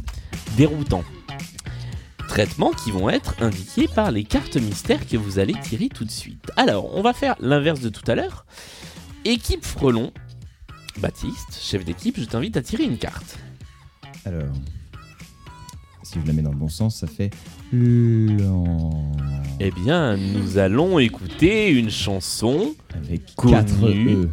déroutants. 0.57 1.05
Traitements 2.29 2.73
qui 2.73 2.91
vont 2.91 3.09
être 3.09 3.35
indiqués 3.41 3.89
par 3.89 4.11
les 4.11 4.25
cartes 4.25 4.57
mystères 4.57 5.07
que 5.07 5.17
vous 5.17 5.39
allez 5.39 5.55
tirer 5.55 5.89
tout 5.89 6.05
de 6.05 6.11
suite. 6.11 6.51
Alors, 6.57 6.95
on 6.95 7.03
va 7.03 7.13
faire 7.13 7.37
l'inverse 7.41 7.81
de 7.81 7.89
tout 7.89 8.11
à 8.11 8.15
l'heure. 8.15 8.47
Équipe 9.25 9.65
Frelon. 9.65 10.13
Baptiste, 10.99 11.59
chef 11.61 11.85
d'équipe, 11.85 12.19
je 12.19 12.25
t'invite 12.25 12.57
à 12.57 12.63
tirer 12.63 12.85
une 12.85 12.97
carte. 12.97 13.39
Alors, 14.25 14.49
si 16.03 16.19
je 16.23 16.27
la 16.27 16.33
mets 16.33 16.43
dans 16.43 16.53
le 16.53 16.57
bon 16.57 16.69
sens, 16.69 16.97
ça 16.97 17.07
fait 17.07 17.31
lent. 17.73 19.13
Eh 19.61 19.71
bien, 19.71 20.17
nous 20.17 20.59
allons 20.59 20.99
écouter 20.99 21.71
une 21.71 21.91
chanson 21.91 22.75
Avec 22.95 23.35
Connue. 23.35 23.55
4 23.55 23.85
E. 23.85 24.31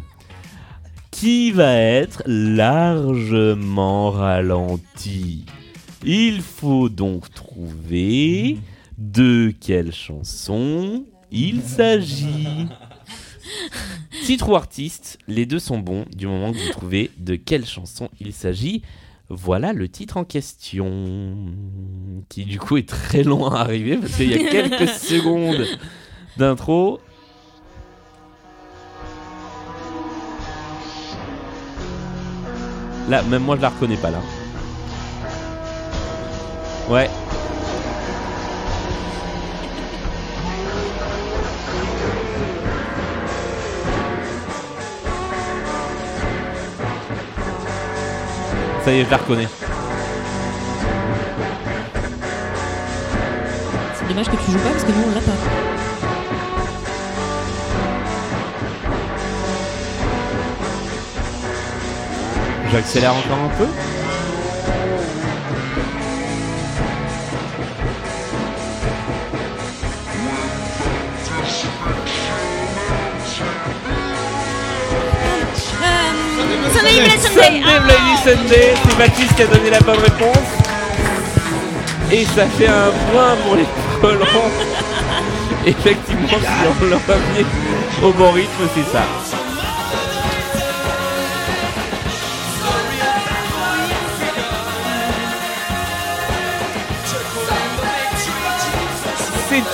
qui 1.14 1.52
va 1.52 1.76
être 1.76 2.24
largement 2.26 4.10
ralentie. 4.10 5.46
Il 6.04 6.42
faut 6.42 6.88
donc 6.88 7.32
trouver 7.32 8.58
de 8.98 9.54
quelle 9.60 9.92
chanson 9.92 11.04
il 11.30 11.62
s'agit. 11.62 12.66
Titre 14.24 14.48
ou 14.48 14.56
artiste, 14.56 15.18
les 15.28 15.46
deux 15.46 15.60
sont 15.60 15.78
bons 15.78 16.04
du 16.16 16.26
moment 16.26 16.52
que 16.52 16.58
vous 16.58 16.72
trouvez 16.72 17.12
de 17.16 17.36
quelle 17.36 17.64
chanson 17.64 18.10
il 18.20 18.32
s'agit. 18.32 18.82
Voilà 19.28 19.72
le 19.72 19.88
titre 19.88 20.16
en 20.16 20.24
question, 20.24 21.36
qui 22.28 22.44
du 22.44 22.58
coup 22.58 22.76
est 22.76 22.88
très 22.88 23.22
long 23.22 23.46
à 23.46 23.60
arriver 23.60 23.96
parce 23.96 24.16
qu'il 24.16 24.30
y 24.30 24.34
a 24.34 24.50
quelques 24.50 24.88
secondes 24.88 25.64
d'intro. 26.36 27.00
Là, 33.08 33.22
même 33.22 33.42
moi 33.42 33.56
je 33.56 33.62
la 33.62 33.68
reconnais 33.68 33.96
pas 33.96 34.10
là. 34.10 34.18
Ouais. 36.88 37.10
Ça 48.84 48.92
y 48.92 49.00
est, 49.00 49.04
je 49.04 49.10
la 49.10 49.16
reconnais. 49.16 49.48
C'est 53.94 54.08
dommage 54.08 54.26
que 54.26 54.36
tu 54.36 54.50
joues 54.50 54.58
pas 54.58 54.70
parce 54.70 54.84
que 54.84 54.92
nous 54.92 55.04
on 55.10 55.14
l'a 55.14 55.20
pas. 55.20 55.63
J'accélère 62.74 63.14
encore 63.14 63.38
un 63.38 63.56
peu. 63.56 63.66
Sunday 76.72 76.98
Bloody 76.98 77.20
Sunday. 77.20 77.44
Sunday 77.44 77.78
Bloody 77.78 78.16
Sunday, 78.24 78.74
c'est 78.82 78.98
Baptiste 78.98 79.36
qui 79.36 79.42
a 79.42 79.46
donné 79.46 79.70
la 79.70 79.78
bonne 79.78 80.00
réponse. 80.00 80.36
Et 82.10 82.24
ça 82.24 82.46
fait 82.58 82.66
un 82.66 82.90
point 83.12 83.36
pour 83.44 83.54
les 83.54 83.66
colons. 84.00 84.50
Effectivement, 85.64 86.26
si 86.28 86.82
on 86.82 86.86
leur 86.86 87.00
revient 87.06 87.46
au 88.02 88.10
bon 88.10 88.32
rythme, 88.32 88.68
c'est 88.74 88.92
ça. 88.92 89.04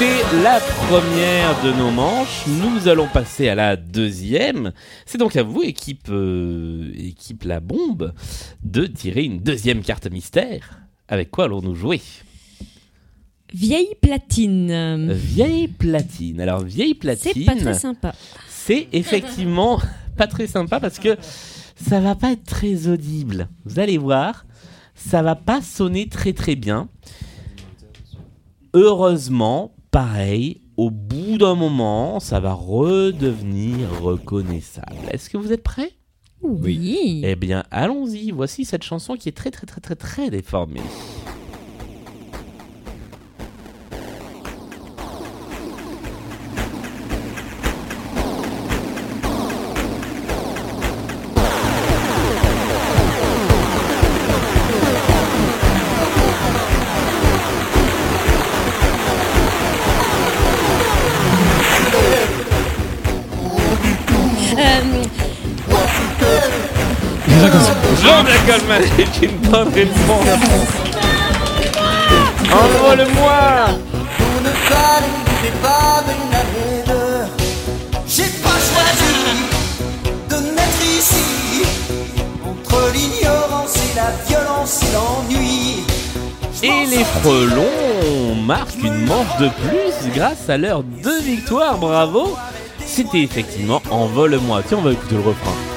C'était 0.01 0.43
la 0.43 0.59
première 0.61 1.63
de 1.63 1.73
nos 1.73 1.91
manches. 1.91 2.47
Nous 2.47 2.89
allons 2.89 3.07
passer 3.07 3.51
à 3.51 3.55
la 3.55 3.77
deuxième. 3.77 4.73
C'est 5.05 5.19
donc 5.19 5.37
à 5.37 5.43
vous, 5.43 5.61
équipe, 5.61 6.09
euh, 6.09 6.91
équipe 6.97 7.45
La 7.45 7.61
Bombe, 7.61 8.15
de 8.63 8.87
tirer 8.87 9.25
une 9.25 9.41
deuxième 9.41 9.83
carte 9.83 10.11
mystère. 10.11 10.81
Avec 11.07 11.31
quoi 11.31 11.45
allons-nous 11.45 11.75
jouer? 11.75 12.01
Vieille 13.53 13.95
platine. 14.01 15.13
Vieille 15.13 15.69
platine. 15.69 16.41
Alors, 16.41 16.63
vieille 16.63 16.95
platine. 16.95 17.33
C'est 17.35 17.45
pas 17.45 17.57
très 17.57 17.75
sympa. 17.75 18.15
C'est 18.49 18.89
effectivement 18.93 19.83
pas 20.17 20.29
très 20.29 20.47
sympa 20.47 20.81
parce 20.81 20.99
que 20.99 21.19
ça 21.77 22.01
va 22.01 22.15
pas 22.15 22.33
être 22.33 22.45
très 22.45 22.89
audible. 22.89 23.51
Vous 23.67 23.79
allez 23.79 23.99
voir, 23.99 24.47
ça 24.95 25.21
va 25.21 25.35
pas 25.35 25.61
sonner 25.61 26.09
très 26.09 26.33
très 26.33 26.57
bien. 26.57 26.89
Heureusement, 28.73 29.75
pareil, 29.91 30.61
au 30.77 30.91
bout 30.91 31.39
d'un 31.39 31.55
moment, 31.55 32.21
ça 32.21 32.41
va 32.41 32.53
redevenir 32.53 33.89
reconnaissable. 34.01 34.97
Est-ce 35.11 35.31
que 35.31 35.37
vous 35.37 35.53
êtes 35.53 35.63
prêts? 35.63 35.93
Oui. 36.43 37.21
Eh 37.25 37.37
bien, 37.37 37.65
allons-y. 37.71 38.31
Voici 38.31 38.65
cette 38.65 38.83
chanson 38.83 39.17
qui 39.17 39.29
est 39.29 39.37
très 39.37 39.51
très 39.51 39.67
très 39.67 39.81
très 39.81 39.97
très 39.97 40.31
déformée. 40.31 40.81
Pour 72.49 74.43
ne 74.43 74.51
pas. 75.59 75.81
J'ai 78.13 78.25
pas 78.43 78.59
choisi 78.69 79.15
de 80.29 80.37
naître 80.55 80.83
ici 80.99 81.63
entre 82.45 82.93
l'ignorance 82.93 83.77
et 83.77 83.95
la 83.95 84.11
violence 84.27 84.83
et 84.83 84.93
l'ennui. 84.93 85.85
Et 86.63 86.87
les 86.87 87.05
frelons 87.05 88.35
marquent 88.45 88.83
une 88.83 89.07
manche 89.07 89.37
de 89.39 89.49
plus 89.49 90.13
grâce 90.13 90.49
à 90.49 90.57
leurs 90.57 90.83
deux 90.83 91.21
victoires, 91.21 91.79
bravo 91.79 92.37
C'était 92.85 93.23
effectivement 93.23 93.81
Envole-moi. 93.91 94.63
Tiens, 94.67 94.79
on 94.81 94.83
va 94.83 94.93
écouter 94.93 95.15
le 95.15 95.21
refrain. 95.21 95.70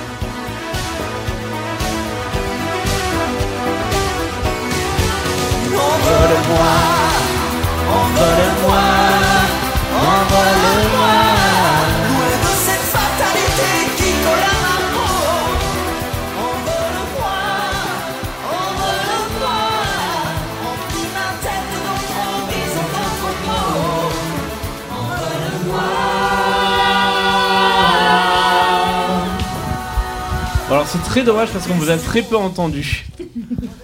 C'est 30.94 31.02
très 31.02 31.24
dommage 31.24 31.50
parce 31.50 31.66
qu'on 31.66 31.74
vous 31.74 31.90
a 31.90 31.98
très 31.98 32.22
peu 32.22 32.38
entendu. 32.38 33.06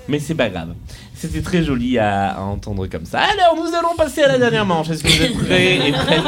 Mais 0.08 0.20
c'est 0.20 0.36
pas 0.36 0.50
grave. 0.50 0.76
C'était 1.16 1.42
très 1.42 1.64
joli 1.64 1.98
à, 1.98 2.34
à 2.34 2.42
entendre 2.42 2.86
comme 2.86 3.06
ça. 3.06 3.22
Alors 3.22 3.56
nous 3.56 3.76
allons 3.76 3.96
passer 3.98 4.22
à 4.22 4.28
la 4.28 4.38
dernière 4.38 4.66
manche. 4.66 4.90
Est-ce 4.92 5.04
que 5.04 5.10
vous 5.10 5.24
êtes 5.24 5.34
prêts 5.34 5.88
et 5.90 5.92
prêtes 5.92 6.24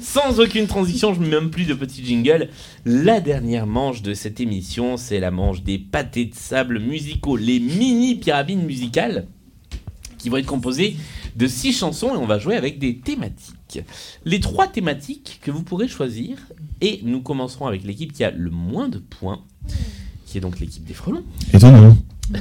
Sans 0.00 0.40
aucune 0.40 0.66
transition, 0.66 1.12
je 1.12 1.20
ne 1.20 1.26
mets 1.26 1.38
même 1.38 1.50
plus 1.50 1.66
de 1.66 1.74
petit 1.74 2.02
jingle. 2.02 2.48
La 2.86 3.20
dernière 3.20 3.66
manche 3.66 4.00
de 4.00 4.14
cette 4.14 4.40
émission, 4.40 4.96
c'est 4.96 5.20
la 5.20 5.30
manche 5.30 5.62
des 5.62 5.78
pâtés 5.78 6.24
de 6.24 6.34
sable 6.34 6.78
musicaux, 6.78 7.36
les 7.36 7.60
mini 7.60 8.14
pyramides 8.14 8.64
musicales, 8.64 9.26
qui 10.16 10.30
vont 10.30 10.38
être 10.38 10.46
composées 10.46 10.96
de 11.38 11.46
six 11.46 11.72
chansons 11.72 12.14
et 12.14 12.18
on 12.18 12.26
va 12.26 12.38
jouer 12.38 12.56
avec 12.56 12.80
des 12.80 12.98
thématiques. 12.98 13.80
Les 14.24 14.40
trois 14.40 14.66
thématiques 14.66 15.38
que 15.40 15.52
vous 15.52 15.62
pourrez 15.62 15.86
choisir, 15.86 16.36
et 16.80 17.00
nous 17.04 17.22
commencerons 17.22 17.66
avec 17.66 17.84
l'équipe 17.84 18.12
qui 18.12 18.24
a 18.24 18.32
le 18.32 18.50
moins 18.50 18.88
de 18.88 18.98
points, 18.98 19.40
qui 20.26 20.38
est 20.38 20.40
donc 20.40 20.58
l'équipe 20.58 20.84
des 20.84 20.94
frelons. 20.94 21.24
Étonnant. 21.54 21.96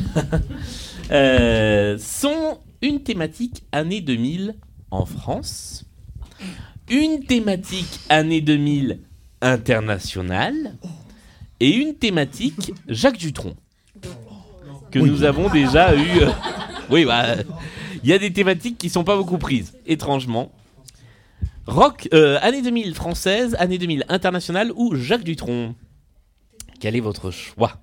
Euh, 1.10 1.97
sont 1.97 2.57
une 2.81 3.01
thématique 3.01 3.63
année 3.71 4.01
2000 4.01 4.55
en 4.91 5.05
France, 5.05 5.86
une 6.89 7.23
thématique 7.23 8.01
année 8.10 8.41
2000 8.41 8.99
internationale 9.39 10.75
et 11.62 11.73
une 11.73 11.95
thématique 11.95 12.73
Jacques 12.89 13.19
Dutronc 13.19 13.55
que 14.91 14.99
nous 14.99 15.23
avons 15.23 15.49
déjà 15.49 15.95
eu. 15.95 16.23
euh, 16.23 16.29
oui, 16.89 17.05
bah, 17.05 17.38
il 18.08 18.12
y 18.12 18.13
a 18.13 18.20
des 18.20 18.32
thématiques 18.32 18.78
qui 18.78 18.89
sont 18.89 19.04
pas 19.04 19.17
beaucoup 19.17 19.38
prises, 19.38 19.74
étrangement. 19.86 20.54
Rock, 21.65 22.08
euh, 22.13 22.39
année 22.41 22.62
2000 22.62 22.96
française, 22.96 23.54
année 23.60 23.78
2000 23.78 24.06
internationale 24.08 24.72
ou 24.78 24.96
Jacques 24.96 25.26
Dutronc? 25.26 25.76
Quel 26.80 26.96
est 26.96 27.02
votre 27.02 27.32
choix? 27.32 27.82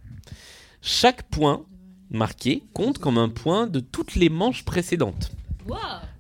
Chaque 0.81 1.25
point 1.25 1.67
marqué 2.09 2.63
compte 2.73 2.97
comme 2.97 3.19
un 3.19 3.29
point 3.29 3.67
de 3.67 3.81
toutes 3.81 4.15
les 4.15 4.31
manches 4.31 4.65
précédentes. 4.65 5.31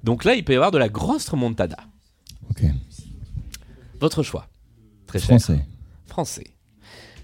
Donc 0.02 0.24
là, 0.24 0.34
il 0.34 0.44
peut 0.44 0.52
y 0.52 0.56
avoir 0.56 0.70
de 0.70 0.76
la 0.76 0.90
grosse 0.90 1.26
remontada. 1.30 1.78
Ok. 2.50 2.62
Votre 4.00 4.22
choix. 4.22 4.48
Très 5.06 5.18
cher. 5.18 5.28
Français. 5.28 5.64
Français. 6.04 6.46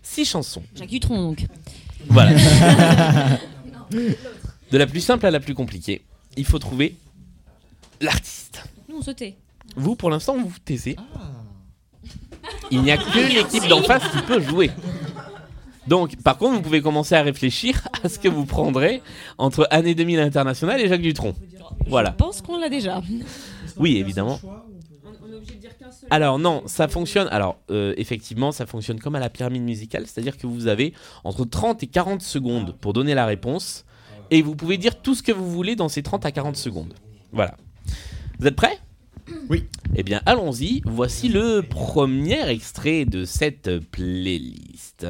Six 0.03 0.25
chansons. 0.25 0.63
Jacques 0.75 0.89
Dutronc, 0.89 1.21
donc. 1.21 1.47
Voilà. 2.07 2.33
de 3.91 4.79
la 4.79 4.87
plus 4.87 5.03
simple 5.03 5.27
à 5.27 5.31
la 5.31 5.41
plus 5.41 5.53
compliquée, 5.53 6.07
il 6.37 6.45
faut 6.45 6.59
trouver 6.59 6.97
l'artiste. 8.01 8.65
Nous, 8.89 8.99
on 8.99 9.03
se 9.03 9.11
tait. 9.11 9.37
Vous, 9.77 9.95
pour 9.97 10.11
l'instant, 10.11 10.37
vous 10.37 10.49
vous 10.49 10.59
taisez. 10.65 10.97
Il 12.71 12.83
n'y 12.83 12.91
a 12.91 12.97
que 12.97 13.35
l'équipe 13.35 13.67
d'en 13.69 13.83
face 13.83 14.03
qui 14.11 14.23
peut 14.23 14.41
jouer. 14.41 14.71
Donc, 15.87 16.17
par 16.23 16.39
contre, 16.39 16.57
vous 16.57 16.63
pouvez 16.63 16.83
commencer 16.83 17.15
à 17.15 17.23
réfléchir 17.23 17.89
à 18.03 18.09
ce 18.09 18.19
que 18.19 18.29
vous 18.29 18.47
prendrez 18.47 19.03
entre 19.39 19.67
année 19.71 19.95
2000 19.95 20.21
internationale 20.21 20.81
et 20.81 20.89
Jacques 20.89 21.03
Dutronc. 21.03 21.35
Voilà. 21.87 22.11
Je 22.11 22.17
pense 22.17 22.43
qu'on 22.43 22.59
l'a 22.59 22.69
déjà. 22.69 23.01
Oui, 23.77 23.97
évidemment. 23.97 24.39
Alors 26.11 26.39
non, 26.39 26.63
ça 26.67 26.89
fonctionne. 26.89 27.29
Alors 27.31 27.59
euh, 27.71 27.95
effectivement, 27.97 28.53
ça 28.53 28.67
fonctionne 28.67 29.01
comme 29.01 29.15
à 29.15 29.21
la 29.21 29.31
pyramide 29.31 29.63
musicale, 29.63 30.07
c'est-à-dire 30.07 30.37
que 30.37 30.47
vous 30.47 30.67
avez 30.67 30.93
entre 31.25 31.45
30 31.45 31.83
et 31.83 31.87
40 31.87 32.23
secondes 32.23 32.75
pour 32.81 32.93
donner 32.93 33.15
la 33.15 33.27
réponse, 33.27 33.85
et 34.31 34.43
vous 34.43 34.55
pouvez 34.55 34.79
dire 34.79 35.01
tout 35.01 35.15
ce 35.15 35.23
que 35.23 35.33
vous 35.33 35.51
voulez 35.51 35.77
dans 35.77 35.89
ces 35.89 36.03
30 36.03 36.25
à 36.27 36.33
40 36.33 36.57
secondes. 36.57 36.95
Voilà. 37.33 37.57
Vous 38.39 38.47
êtes 38.47 38.57
prêts? 38.57 38.79
Oui. 39.49 39.65
Eh 39.95 40.03
bien, 40.03 40.21
allons-y. 40.27 40.83
Voici 40.85 41.29
le 41.29 41.63
premier 41.63 42.49
extrait 42.49 43.05
de 43.05 43.25
cette 43.25 43.79
playlist. 43.91 45.07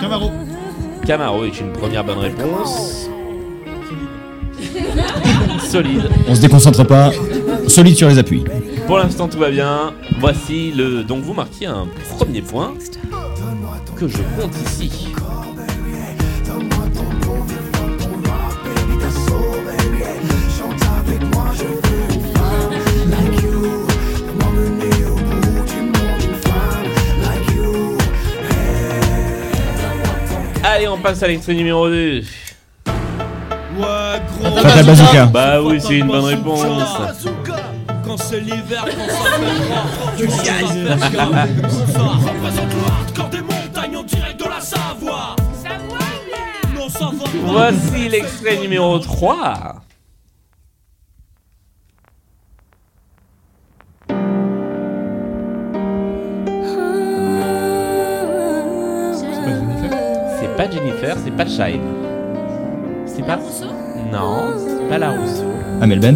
Camaro. 0.00 0.30
Camaro 1.06 1.44
est 1.44 1.60
une 1.60 1.72
première 1.72 2.04
bonne 2.04 2.18
réponse. 2.18 3.08
Solide. 5.60 6.08
On 6.28 6.34
se 6.34 6.40
déconcentre 6.40 6.86
pas. 6.86 7.10
Solide 7.66 7.96
sur 7.96 8.08
les 8.08 8.18
appuis. 8.18 8.44
Pour 8.86 8.98
l'instant, 8.98 9.28
tout 9.28 9.38
va 9.38 9.50
bien. 9.50 9.94
Voici 10.20 10.72
le. 10.72 11.02
Donc, 11.02 11.22
vous 11.22 11.34
marquez 11.34 11.66
un 11.66 11.86
premier 12.18 12.42
point 12.42 12.74
que 14.02 14.08
je 14.08 14.22
compte 14.36 14.56
ici. 14.66 14.90
Allez, 30.64 30.88
on 30.88 30.98
passe 30.98 31.22
à 31.22 31.28
l'extrait 31.28 31.54
numéro 31.54 31.88
2. 31.88 32.22
Fata 34.42 34.82
Bazooka. 34.82 35.26
Bah 35.26 35.62
oui, 35.62 35.80
c'est 35.80 35.98
une 35.98 36.08
bonne 36.08 36.24
réponse. 36.24 36.66
Quand 38.04 38.16
c'est 38.16 38.40
l'hiver, 38.40 38.84
quand 38.84 39.08
ça 39.08 39.38
fait 39.38 39.62
froid, 39.62 39.84
tu 40.16 40.28
Ça 40.28 40.42
Voici 47.40 48.08
l'extrait 48.08 48.58
numéro 48.58 48.98
3. 48.98 49.76
C'est 60.38 60.56
pas 60.56 60.70
Jennifer, 60.70 61.16
c'est 61.24 61.30
pas 61.30 61.46
Shine. 61.46 61.80
C'est 63.06 63.22
pas. 63.24 63.38
Non, 64.12 64.54
c'est 64.58 64.88
pas 64.88 64.98
la 64.98 65.12
Rousseau. 65.12 65.44
Amel 65.80 66.00
Bent 66.00 66.14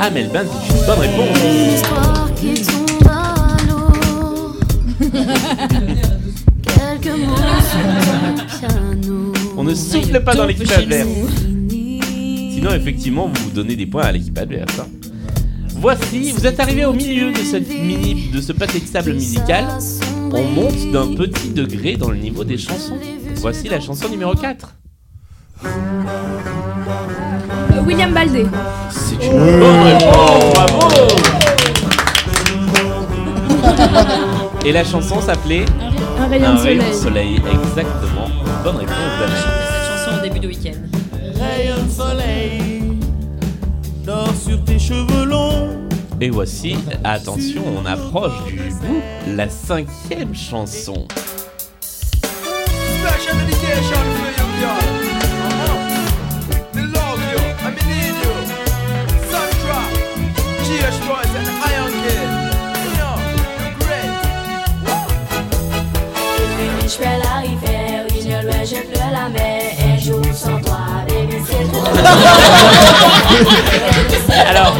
Amel 0.00 0.28
Bent, 0.30 0.46
c'est 0.68 0.74
une 0.74 0.86
bonne 0.86 0.98
réponse. 0.98 1.38
L'histoire 1.42 2.28
qui 2.34 2.54
tombe 2.62 3.08
à 3.08 3.56
l'eau. 3.68 4.56
Quelques 6.62 7.16
mots 7.18 7.36
sur 7.62 7.80
le 7.86 8.32
piano. 8.58 9.35
Ne 9.66 9.74
souffle 9.74 10.20
pas 10.22 10.34
dans 10.34 10.46
l'équipe 10.46 10.70
adverse. 10.70 11.08
Sinon, 11.70 12.72
effectivement, 12.72 13.28
vous 13.32 13.44
vous 13.44 13.50
donnez 13.50 13.76
des 13.76 13.86
points 13.86 14.04
à 14.04 14.12
l'équipe 14.12 14.36
adverse. 14.38 14.78
hein. 14.80 14.86
Voici, 15.78 16.32
vous 16.32 16.46
êtes 16.46 16.58
arrivé 16.58 16.84
au 16.86 16.92
milieu 16.92 17.30
de 17.32 17.38
cette 17.38 17.68
mini, 17.68 18.30
de 18.32 18.40
ce 18.40 18.52
pâté 18.52 18.80
de 18.80 18.86
sable 18.86 19.12
musical. 19.12 19.66
On 20.32 20.42
monte 20.44 20.90
d'un 20.90 21.08
petit 21.14 21.50
degré 21.50 21.96
dans 21.96 22.10
le 22.10 22.16
niveau 22.16 22.44
des 22.44 22.56
chansons. 22.58 22.96
Voici 23.36 23.68
la 23.68 23.80
chanson 23.80 24.08
numéro 24.08 24.34
4. 24.34 24.74
Euh, 25.64 25.68
William 27.86 28.12
Baldé. 28.12 28.46
C'est 28.90 29.26
une 29.26 29.32
bonne 29.60 29.82
réponse, 29.82 30.54
bravo 30.54 30.88
Et 34.64 34.72
la 34.72 34.84
chanson 34.84 35.20
s'appelait 35.20 35.64
Un 36.18 36.26
rayon 36.26 36.54
de 36.54 36.58
soleil. 36.58 36.94
soleil. 36.94 37.34
Exactement. 37.36 38.25
Bonne 38.66 38.78
réponse 38.78 38.96
d'Anaïs. 39.20 39.44
Cette 39.70 40.06
chanson 40.06 40.18
au 40.18 40.22
début 40.22 40.40
de 40.40 40.48
week-end. 40.48 40.72
Rayon 41.38 41.84
de 41.84 41.88
soleil, 41.88 42.98
dors 44.04 44.34
sur 44.34 44.64
tes 44.64 44.76
cheveux 44.76 45.24
longs. 45.24 45.86
Et 46.20 46.30
voici, 46.30 46.76
attention, 47.04 47.62
on 47.80 47.86
approche 47.86 48.44
du 48.46 48.56
bout, 48.56 49.02
la 49.36 49.48
cinquième 49.48 50.34
chanson. 50.34 51.06
Alors, 74.48 74.76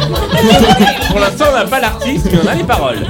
pour 1.09 1.19
l'instant, 1.19 1.45
on 1.49 1.53
n'a 1.55 1.65
pas 1.65 1.79
l'artiste, 1.79 2.27
mais 2.31 2.39
on 2.43 2.47
a 2.47 2.53
les 2.55 2.63
paroles. 2.63 3.05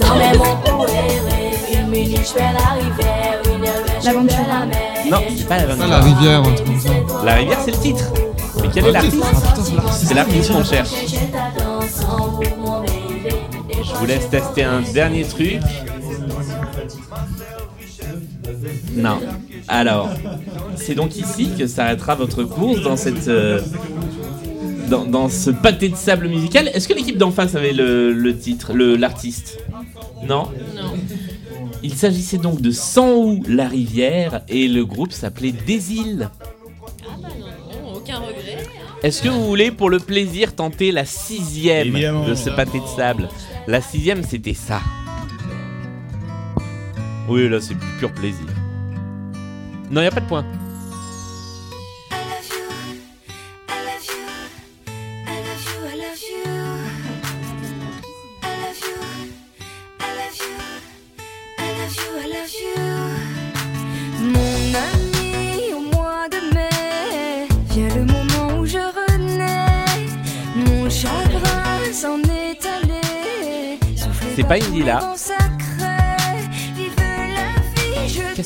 Sans 0.00 0.16
mes 0.16 0.32
mots 0.38 0.56
pour 0.64 0.86
errer, 0.88 1.52
une 1.72 1.88
minute, 1.88 2.18
je 2.18 2.22
fais 2.32 2.40
la 2.40 2.74
rivière, 2.74 3.40
une 3.44 3.60
l'ouest, 3.60 4.02
je 4.02 4.10
pleure 4.10 4.48
la 4.48 4.64
mer. 4.66 4.78
Non, 5.10 5.18
c'est 5.36 5.46
pas 5.48 5.58
la 5.58 5.64
Ah, 5.82 5.86
la 5.86 6.00
rivière, 6.00 6.40
un 6.40 6.52
truc 6.54 6.66
comme 6.66 6.80
ça. 6.80 6.90
La 7.24 7.34
rivière, 7.34 7.58
c'est 7.64 7.72
le 7.72 7.76
titre. 7.78 8.04
Mais 8.62 8.68
quel 8.72 8.86
est 8.86 8.92
l'artiste 8.92 9.24
C'est 10.02 10.14
l'artiste 10.14 10.52
qu'on 10.52 10.64
cherche. 10.64 10.90
Je 13.82 13.92
vous 13.94 14.06
laisse 14.06 14.28
tester 14.30 14.64
un 14.64 14.80
dernier 14.92 15.24
truc. 15.24 15.60
Non. 18.94 19.18
Alors, 19.68 20.08
c'est 20.80 20.94
donc 20.94 21.16
ici 21.16 21.50
que 21.58 21.66
s'arrêtera 21.66 22.14
votre 22.14 22.42
course 22.44 22.82
dans 22.82 22.96
cette. 22.96 23.28
euh, 23.28 23.60
dans, 24.88 25.04
dans 25.04 25.28
ce 25.28 25.50
pâté 25.50 25.88
de 25.88 25.94
sable 25.96 26.26
musical. 26.28 26.68
Est-ce 26.74 26.88
que 26.88 26.94
l'équipe 26.94 27.16
d'en 27.16 27.30
face 27.30 27.54
avait 27.54 27.72
le, 27.72 28.12
le 28.12 28.36
titre, 28.36 28.72
le- 28.72 28.96
l'artiste? 28.96 29.58
Non? 30.26 30.48
Non. 30.74 30.94
Il 31.82 31.94
s'agissait 31.94 32.38
donc 32.38 32.60
de 32.60 32.70
Sans 32.72 33.08
où 33.12 33.42
la 33.48 33.68
rivière 33.68 34.40
et 34.48 34.66
le 34.68 34.84
groupe 34.84 35.12
s'appelait 35.12 35.52
Des 35.52 35.92
îles. 35.92 36.28
Oh, 37.06 37.96
aucun 37.96 38.16
regret. 38.18 38.58
Est-ce 39.02 39.22
que 39.22 39.28
vous 39.28 39.46
voulez, 39.46 39.70
pour 39.70 39.88
le 39.90 39.98
plaisir, 39.98 40.54
tenter 40.54 40.90
la 40.92 41.04
sixième 41.06 41.88
Évidemment. 41.88 42.26
de 42.26 42.34
ce 42.34 42.50
pâté 42.50 42.80
de 42.80 42.86
sable? 42.96 43.28
La 43.66 43.80
sixième, 43.80 44.22
c'était 44.24 44.54
ça. 44.54 44.80
Oui, 47.28 47.48
là, 47.48 47.60
c'est 47.60 47.74
du 47.74 47.86
pur 47.98 48.12
plaisir. 48.12 48.44
Non, 49.90 50.02
il 50.02 50.06
a 50.06 50.10
pas 50.10 50.20
de 50.20 50.26
point. 50.26 50.44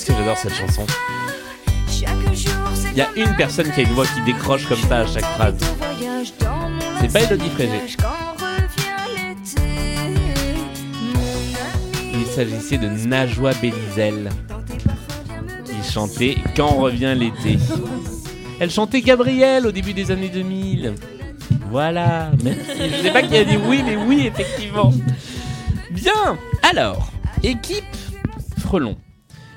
J'adore 0.06 0.36
cette 0.36 0.54
chanson. 0.54 0.86
Il 2.92 2.98
y 2.98 3.00
a 3.00 3.08
une 3.16 3.34
personne 3.36 3.70
qui 3.72 3.80
a 3.80 3.82
une 3.84 3.92
voix 3.92 4.06
qui 4.06 4.20
décroche 4.22 4.66
comme 4.66 4.80
ça 4.88 4.98
à 4.98 5.06
chaque 5.06 5.24
phrase. 5.24 5.56
C'est 7.00 7.12
pas 7.12 7.20
Elodie 7.22 7.48
Frégé. 7.50 7.80
Il 12.12 12.26
s'agissait 12.26 12.78
de 12.78 12.88
Najwa 12.88 13.52
Belizel. 13.54 14.30
Il 15.68 15.84
chantait 15.90 16.36
Quand 16.54 16.74
revient 16.74 17.14
l'été. 17.16 17.58
Elle 18.60 18.70
chantait 18.70 19.00
Gabrielle 19.00 19.66
au 19.66 19.72
début 19.72 19.94
des 19.94 20.10
années 20.10 20.28
2000. 20.28 20.94
Voilà, 21.70 22.30
merci. 22.42 22.90
Je 22.90 23.02
sais 23.02 23.10
pas 23.10 23.22
qui 23.22 23.36
a 23.36 23.44
dit 23.44 23.56
oui, 23.56 23.82
mais 23.84 23.96
oui, 23.96 24.26
effectivement. 24.26 24.92
Bien, 25.90 26.38
alors, 26.62 27.10
équipe 27.42 27.84
Frelon. 28.60 28.96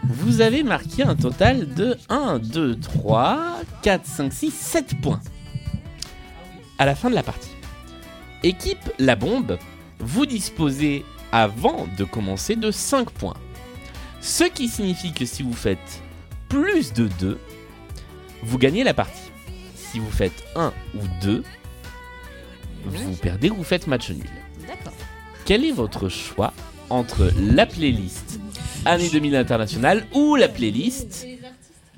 Vous 0.09 0.39
avez 0.39 0.63
marqué 0.63 1.03
un 1.03 1.15
total 1.15 1.73
de 1.73 1.97
1, 2.07 2.39
2, 2.39 2.79
3, 2.79 3.59
4, 3.81 4.05
5, 4.05 4.33
6, 4.33 4.51
7 4.51 5.01
points. 5.01 5.21
À 6.77 6.85
la 6.85 6.95
fin 6.95 7.09
de 7.09 7.15
la 7.15 7.23
partie. 7.23 7.51
Équipe 8.41 8.89
La 8.99 9.17
Bombe, 9.17 9.57
vous 9.99 10.25
disposez 10.25 11.03
avant 11.33 11.87
de 11.97 12.05
commencer 12.05 12.55
de 12.55 12.71
5 12.71 13.09
points. 13.09 13.35
Ce 14.21 14.45
qui 14.45 14.69
signifie 14.69 15.11
que 15.11 15.25
si 15.25 15.43
vous 15.43 15.53
faites 15.53 16.01
plus 16.47 16.93
de 16.93 17.09
2, 17.19 17.37
vous 18.43 18.57
gagnez 18.57 18.85
la 18.85 18.93
partie. 18.93 19.31
Si 19.75 19.99
vous 19.99 20.11
faites 20.11 20.45
1 20.55 20.71
ou 20.95 21.01
2, 21.21 21.43
vous 22.85 23.13
perdez 23.15 23.49
ou 23.49 23.55
vous 23.55 23.63
faites 23.65 23.87
match 23.87 24.09
nul. 24.11 24.29
D'accord. 24.65 24.93
Quel 25.43 25.65
est 25.65 25.71
votre 25.71 26.07
choix 26.07 26.53
entre 26.89 27.29
la 27.37 27.65
playlist 27.65 28.39
année 28.85 29.09
2000 29.09 29.35
internationale 29.35 30.05
ou 30.13 30.35
la 30.35 30.47
playlist 30.47 31.25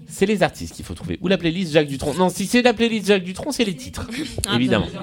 c'est 0.10 0.26
les 0.26 0.42
artistes 0.44 0.76
qu'il 0.76 0.84
faut 0.84 0.96
trouver. 0.96 1.20
Ou 1.22 1.28
la 1.28 1.38
playlist 1.38 1.72
Jacques 1.72 1.88
Dutronc. 1.88 2.16
Non, 2.16 2.30
si 2.30 2.48
c'est 2.48 2.64
la 2.64 2.74
playlist 2.74 3.08
Jacques 3.08 3.24
Dutronc, 3.24 3.52
c'est 3.52 3.64
les 3.64 3.76
titres. 3.76 4.08
Ah, 4.48 4.56
évidemment. 4.56 4.88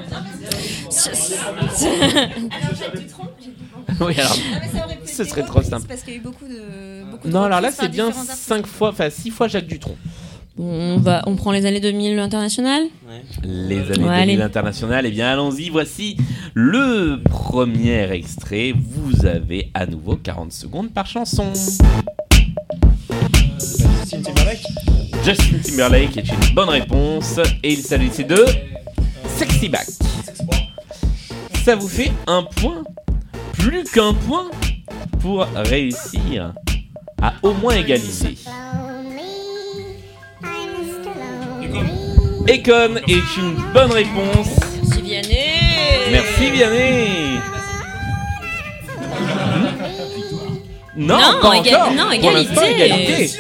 oui, 4.01 4.15
alors. 4.19 4.37
Ce 5.07 5.25
serait 5.25 5.45
trop 5.45 5.63
simple. 5.63 5.87
Parce 5.87 6.03
qu'il 6.03 6.15
y 6.15 6.17
a 6.17 6.19
eu 6.19 6.23
beaucoup 6.23 6.47
de. 6.47 7.05
Beaucoup 7.11 7.29
de 7.29 7.33
Non, 7.33 7.45
alors 7.45 7.61
là, 7.61 7.71
c'est 7.71 7.89
bien 7.89 8.09
différents 8.09 8.29
artistes. 8.29 8.49
5 8.49 8.67
fois, 8.67 8.89
enfin 8.91 9.09
6 9.09 9.31
fois 9.31 9.47
Jacques 9.49 9.69
Dutronc. 9.69 9.97
On, 10.59 10.97
va, 10.99 11.23
on 11.27 11.37
prend 11.37 11.53
les 11.53 11.67
années 11.67 11.81
2000 11.81 12.19
internationales 12.19 12.85
Les 13.45 13.77
années 13.77 13.89
Ouais, 13.91 13.97
2000 13.97 14.09
allez. 14.11 14.41
internationales, 14.43 15.05
eh 15.07 15.11
bien 15.11 15.29
allons-y, 15.29 15.69
voici 15.69 16.17
le 16.55 17.21
premier 17.23 18.11
extrait. 18.13 18.73
Vous 18.75 19.27
avez 19.27 19.71
à 19.75 19.85
nouveau 19.87 20.17
40 20.17 20.53
secondes 20.53 20.91
par 20.91 21.07
chanson. 21.07 21.53
Justin 23.61 24.23
Timberlake 24.23 24.63
Justin 25.25 25.59
Timberlake 25.63 26.17
est 26.17 26.29
une 26.29 26.55
bonne 26.55 26.69
réponse 26.71 27.39
et 27.63 27.73
il 27.73 27.79
s'agissait 27.83 28.25
de 28.25 28.45
Sexy 29.37 29.69
Back. 29.69 29.87
Ça 31.65 31.75
vous 31.77 31.89
fait 31.89 32.13
un 32.29 32.45
point, 32.45 32.83
plus 33.59 33.85
qu'un 33.85 34.15
point 34.15 34.47
pour 35.21 35.47
réussir 35.55 36.55
à 37.21 37.35
au 37.43 37.53
moins 37.55 37.75
égaliser. 37.75 38.37
Econ 42.49 42.97
est 43.09 43.37
une 43.39 43.55
bonne 43.75 43.91
réponse. 43.93 44.49
Merci 44.83 45.03
Vianney 45.03 46.11
Merci 46.13 46.51
Vianney. 46.53 47.41
Non, 50.97 51.19
Non, 51.19 51.41
pas 51.43 51.57
éga- 51.57 51.77
encore. 51.77 51.93
non, 51.93 52.05
Pour 52.05 52.13
égalité. 52.15 52.85
égalité. 52.85 53.39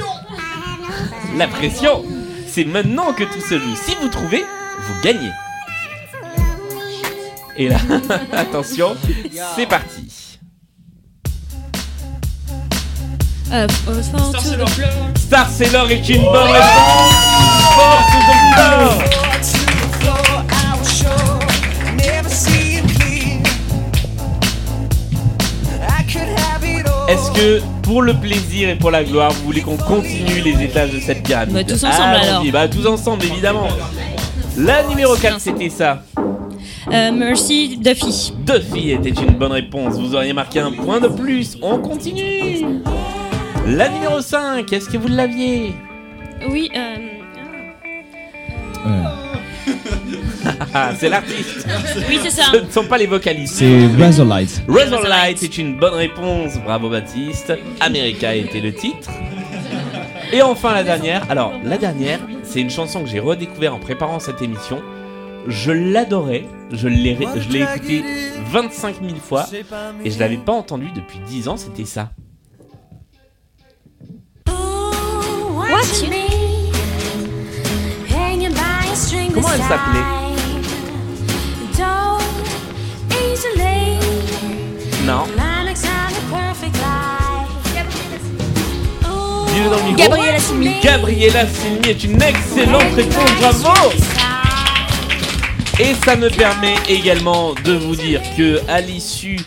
La 1.36 1.48
pression. 1.48 2.04
c'est 2.48 2.64
maintenant 2.64 3.12
que 3.12 3.24
tout 3.24 3.40
se 3.40 3.58
joue. 3.58 3.76
Si 3.76 3.94
vous 4.00 4.08
trouvez, 4.08 4.40
vous 4.42 4.94
gagnez. 5.02 5.30
Et 7.58 7.68
là, 7.68 7.76
attention, 8.32 8.96
c'est 9.56 9.66
parti. 9.66 10.05
Star 13.46 14.40
Sailor. 14.40 14.68
Star 15.16 15.48
Sailor 15.48 15.90
est 15.90 16.08
une 16.08 16.22
bonne 16.22 16.50
réponse. 16.50 17.14
Est-ce 27.08 27.30
que 27.30 27.60
pour 27.82 28.02
le 28.02 28.14
plaisir 28.14 28.68
et 28.68 28.74
pour 28.74 28.90
la 28.90 29.04
gloire, 29.04 29.30
vous 29.30 29.44
voulez 29.44 29.60
qu'on 29.60 29.76
continue 29.76 30.40
les 30.40 30.64
étages 30.64 30.90
de 30.90 30.98
cette 30.98 31.22
pyramide? 31.22 31.54
Bah, 31.54 31.62
tous 31.62 31.84
ensemble, 31.84 32.16
alors. 32.16 32.44
Bah 32.52 32.66
tous 32.68 32.86
ensemble 32.86 33.24
évidemment. 33.26 33.68
La 34.58 34.82
numéro 34.82 35.14
4 35.14 35.38
c'était 35.38 35.68
ça. 35.70 36.02
Euh, 36.92 37.12
Mercy 37.12 37.76
Duffy. 37.76 38.32
Duffy 38.44 38.90
était 38.90 39.10
une 39.10 39.34
bonne 39.34 39.52
réponse. 39.52 39.94
Vous 39.94 40.16
auriez 40.16 40.32
marqué 40.32 40.58
un 40.58 40.72
point 40.72 41.00
de 41.00 41.08
plus. 41.08 41.56
On 41.62 41.78
continue. 41.78 42.82
La 43.66 43.88
numéro 43.88 44.20
5, 44.20 44.72
est-ce 44.72 44.88
que 44.88 44.96
vous 44.96 45.08
l'aviez? 45.08 45.74
Oui, 46.48 46.70
euh, 46.76 46.96
Ah, 50.72 50.92
C'est 50.96 51.08
l'artiste. 51.08 51.66
Oui, 52.08 52.18
c'est 52.22 52.30
ça. 52.30 52.44
Ce 52.52 52.58
ne 52.58 52.70
sont 52.70 52.84
pas 52.84 52.98
les 52.98 53.06
vocalistes. 53.06 53.54
C'est 53.56 53.86
Razorlight. 53.98 54.62
Razorlight 54.68 55.42
est 55.42 55.58
une 55.58 55.78
bonne 55.78 55.94
réponse. 55.94 56.58
Bravo 56.64 56.88
Baptiste. 56.90 57.52
America 57.80 58.34
était 58.34 58.60
le 58.60 58.72
titre. 58.72 59.10
Et 60.32 60.42
enfin 60.42 60.72
la 60.74 60.84
dernière. 60.84 61.28
Alors 61.30 61.52
la 61.64 61.78
dernière, 61.78 62.20
c'est 62.44 62.60
une 62.60 62.70
chanson 62.70 63.02
que 63.02 63.08
j'ai 63.08 63.20
redécouvert 63.20 63.74
en 63.74 63.78
préparant 63.80 64.20
cette 64.20 64.42
émission. 64.42 64.80
Je 65.48 65.72
l'adorais. 65.72 66.44
Je 66.72 66.88
l'ai 66.88 67.14
ré- 67.14 67.26
je 67.40 67.48
l'ai 67.48 67.60
écoutée 67.62 68.04
25 68.50 68.96
000 69.02 69.16
fois 69.16 69.46
et 70.04 70.10
je 70.10 70.18
l'avais 70.20 70.36
pas 70.36 70.52
entendue 70.52 70.90
depuis 70.94 71.18
10 71.26 71.48
ans. 71.48 71.56
C'était 71.56 71.84
ça. 71.84 72.10
Comment 79.34 79.48
elle 79.52 79.60
s'appelait? 79.60 80.26
Non. 85.04 85.24
Gabriella 89.96 90.38
Cilmi. 90.38 90.70
Gabriella 90.82 91.46
Cilmi 91.46 91.88
est 91.88 92.04
une 92.04 92.22
excellente 92.22 92.94
réponse. 92.94 93.30
Bravo. 93.40 93.92
Et 95.78 95.94
ça 96.04 96.16
me 96.16 96.30
permet 96.30 96.74
également 96.88 97.54
de 97.64 97.72
vous 97.72 97.96
dire 97.96 98.22
que 98.36 98.60
à 98.68 98.80
l'issue 98.80 99.38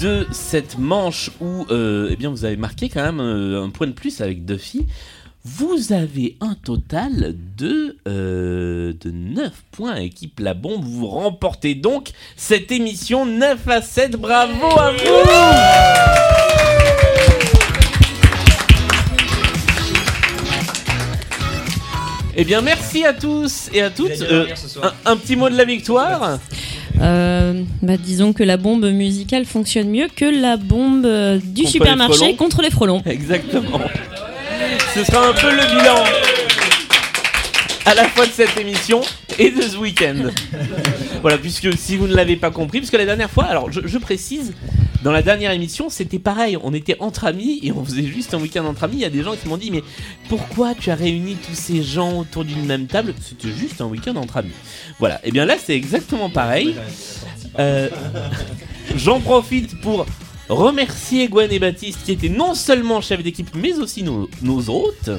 de 0.00 0.26
cette 0.30 0.78
manche 0.78 1.30
où 1.40 1.66
euh, 1.70 2.08
eh 2.10 2.16
bien 2.16 2.30
vous 2.30 2.44
avez 2.44 2.56
marqué 2.56 2.88
quand 2.88 3.02
même 3.02 3.20
euh, 3.20 3.62
un 3.62 3.70
point 3.70 3.86
de 3.86 3.92
plus 3.92 4.20
avec 4.20 4.44
Duffy, 4.44 4.86
vous 5.46 5.92
avez 5.92 6.36
un 6.40 6.54
total 6.54 7.36
de, 7.56 7.96
euh, 8.08 8.92
de 9.00 9.10
9 9.12 9.52
points 9.70 9.94
équipe 9.94 10.40
La 10.40 10.54
Bombe. 10.54 10.82
Vous 10.84 11.06
remportez 11.06 11.76
donc 11.76 12.08
cette 12.36 12.72
émission 12.72 13.24
9 13.24 13.68
à 13.68 13.80
7. 13.80 14.12
Bravo 14.16 14.66
à 14.76 14.90
vous 14.90 16.26
Eh 22.38 22.44
bien 22.44 22.60
merci 22.60 23.04
à 23.04 23.12
tous 23.12 23.70
et 23.72 23.82
à 23.82 23.90
toutes. 23.90 24.20
Euh, 24.22 24.48
un, 24.82 25.12
un 25.12 25.16
petit 25.16 25.36
mot 25.36 25.48
de 25.48 25.56
la 25.56 25.64
victoire? 25.64 26.40
Euh, 27.00 27.62
bah, 27.82 27.96
disons 27.96 28.32
que 28.32 28.42
la 28.42 28.56
bombe 28.56 28.84
musicale 28.86 29.44
fonctionne 29.44 29.88
mieux 29.90 30.08
que 30.14 30.24
la 30.24 30.56
bombe 30.56 31.06
euh, 31.06 31.38
du 31.38 31.62
Contre 31.62 31.70
supermarché 31.70 32.34
contre 32.34 32.62
les 32.62 32.70
frelons. 32.70 33.02
Exactement. 33.06 33.80
Ce 34.96 35.04
sera 35.04 35.28
un 35.28 35.34
peu 35.34 35.50
le 35.50 35.76
bilan 35.76 36.04
à 37.84 37.94
la 37.94 38.08
fois 38.08 38.24
de 38.24 38.32
cette 38.32 38.56
émission 38.56 39.02
et 39.38 39.50
de 39.50 39.60
ce 39.60 39.76
week-end. 39.76 40.30
Voilà, 41.20 41.36
puisque 41.36 41.76
si 41.76 41.98
vous 41.98 42.06
ne 42.06 42.14
l'avez 42.14 42.36
pas 42.36 42.50
compris, 42.50 42.78
puisque 42.78 42.94
la 42.94 43.04
dernière 43.04 43.30
fois, 43.30 43.44
alors 43.44 43.70
je, 43.70 43.98
précise, 43.98 44.54
dans 45.02 45.12
la 45.12 45.20
dernière 45.20 45.50
émission, 45.50 45.90
c'était 45.90 46.18
pareil, 46.18 46.56
on 46.62 46.72
était 46.72 46.96
entre 46.98 47.26
amis 47.26 47.60
et 47.62 47.72
on 47.72 47.84
faisait 47.84 48.06
juste 48.06 48.32
un 48.32 48.38
week-end 48.38 48.64
entre 48.64 48.84
amis. 48.84 48.96
Il 48.96 49.02
y 49.02 49.04
a 49.04 49.10
des 49.10 49.22
gens 49.22 49.36
qui 49.36 49.46
m'ont 49.48 49.58
dit, 49.58 49.70
mais 49.70 49.82
pourquoi 50.30 50.74
tu 50.74 50.90
as 50.90 50.94
réuni 50.94 51.36
tous 51.46 51.54
ces 51.54 51.82
gens 51.82 52.20
autour 52.20 52.46
d'une 52.46 52.64
même 52.64 52.86
table? 52.86 53.12
C'était 53.20 53.54
juste 53.54 53.82
un 53.82 53.86
week-end 53.86 54.16
entre 54.16 54.38
amis. 54.38 54.54
Voilà, 54.98 55.20
et 55.24 55.30
bien 55.30 55.44
là, 55.44 55.56
c'est 55.62 55.76
exactement 55.76 56.30
pareil. 56.30 56.74
Euh, 57.58 57.90
J'en 58.96 59.20
profite 59.20 59.78
pour 59.82 60.06
remercier 60.48 61.28
Gwen 61.28 61.50
et 61.50 61.58
Baptiste 61.58 62.00
qui 62.04 62.12
étaient 62.12 62.28
non 62.28 62.54
seulement 62.54 63.00
chefs 63.00 63.22
d'équipe 63.22 63.50
mais 63.54 63.78
aussi 63.78 64.02
nos, 64.02 64.28
nos 64.42 64.68
hôtes. 64.70 65.10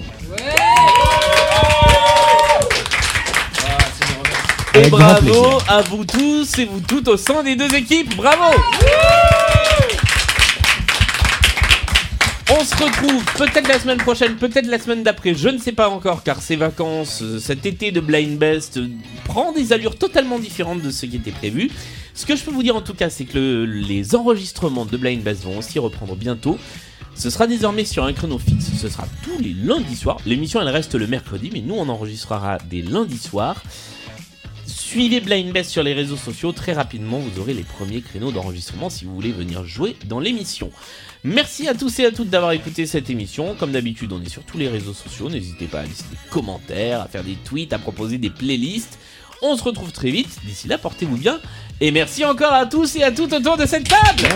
Et 4.75 4.89
bravo 4.89 5.57
à 5.67 5.81
vous 5.81 6.05
tous 6.05 6.59
et 6.59 6.65
vous 6.65 6.79
toutes 6.79 7.07
au 7.07 7.17
sein 7.17 7.43
des 7.43 7.55
deux 7.55 7.73
équipes. 7.73 8.15
Bravo 8.15 8.55
On 12.49 12.63
se 12.63 12.75
retrouve 12.75 13.23
peut-être 13.37 13.67
la 13.67 13.79
semaine 13.79 13.97
prochaine, 13.97 14.35
peut-être 14.35 14.67
la 14.67 14.79
semaine 14.79 15.03
d'après, 15.03 15.33
je 15.33 15.49
ne 15.49 15.57
sais 15.57 15.73
pas 15.73 15.89
encore, 15.89 16.23
car 16.23 16.41
ces 16.41 16.55
vacances, 16.55 17.21
euh, 17.21 17.39
cet 17.39 17.65
été 17.65 17.91
de 17.91 17.99
Blind 17.99 18.37
Best 18.37 18.77
euh, 18.77 18.87
prend 19.25 19.51
des 19.51 19.73
allures 19.73 19.97
totalement 19.97 20.39
différentes 20.39 20.81
de 20.81 20.89
ce 20.89 21.05
qui 21.05 21.17
était 21.17 21.31
prévu. 21.31 21.69
Ce 22.17 22.25
que 22.25 22.35
je 22.35 22.43
peux 22.43 22.49
vous 22.51 22.63
dire 22.63 22.75
en 22.75 22.81
tout 22.81 22.95
cas, 22.95 23.09
c'est 23.11 23.25
que 23.25 23.37
le- 23.37 23.65
les 23.65 24.15
enregistrements 24.15 24.85
de 24.85 24.97
Blind 24.97 25.21
Best 25.21 25.43
vont 25.43 25.57
aussi 25.59 25.77
reprendre 25.77 26.15
bientôt. 26.15 26.57
Ce 27.15 27.29
sera 27.29 27.45
désormais 27.47 27.85
sur 27.85 28.03
un 28.05 28.13
créneau 28.13 28.39
fixe, 28.39 28.71
ce 28.79 28.89
sera 28.89 29.07
tous 29.23 29.39
les 29.41 29.53
lundis 29.53 29.95
soirs. 29.95 30.17
L'émission 30.25 30.59
elle 30.61 30.67
reste 30.69 30.95
le 30.95 31.05
mercredi, 31.07 31.49
mais 31.53 31.61
nous 31.61 31.75
on 31.75 31.87
enregistrera 31.89 32.57
des 32.69 32.81
lundis 32.81 33.19
soirs. 33.19 33.61
Suivez 34.65 35.19
Blind 35.21 35.51
Best 35.51 35.69
sur 35.69 35.83
les 35.83 35.93
réseaux 35.93 36.17
sociaux, 36.17 36.51
très 36.53 36.73
rapidement 36.73 37.19
vous 37.19 37.39
aurez 37.39 37.53
les 37.53 37.63
premiers 37.63 38.01
créneaux 38.01 38.31
d'enregistrement 38.31 38.89
si 38.89 39.05
vous 39.05 39.13
voulez 39.13 39.31
venir 39.31 39.63
jouer 39.63 39.95
dans 40.05 40.19
l'émission. 40.19 40.71
Merci 41.23 41.67
à 41.67 41.73
tous 41.75 41.99
et 41.99 42.05
à 42.05 42.11
toutes 42.11 42.29
d'avoir 42.29 42.51
écouté 42.51 42.85
cette 42.85 43.09
émission. 43.09 43.55
Comme 43.59 43.71
d'habitude, 43.71 44.11
on 44.13 44.21
est 44.21 44.29
sur 44.29 44.43
tous 44.43 44.57
les 44.57 44.67
réseaux 44.69 44.93
sociaux. 44.93 45.29
N'hésitez 45.29 45.65
pas 45.65 45.81
à 45.81 45.83
laisser 45.83 46.03
des 46.11 46.29
commentaires, 46.29 47.01
à 47.01 47.07
faire 47.07 47.23
des 47.23 47.35
tweets, 47.43 47.73
à 47.73 47.79
proposer 47.79 48.17
des 48.17 48.29
playlists. 48.29 48.97
On 49.41 49.55
se 49.55 49.63
retrouve 49.63 49.91
très 49.91 50.11
vite. 50.11 50.39
D'ici 50.43 50.67
là, 50.67 50.77
portez-vous 50.77 51.17
bien. 51.17 51.39
Et 51.79 51.91
merci 51.91 52.25
encore 52.25 52.53
à 52.53 52.65
tous 52.65 52.95
et 52.95 53.03
à 53.03 53.11
toutes 53.11 53.33
autour 53.33 53.57
de 53.57 53.65
cette 53.65 53.87
table. 53.87 54.27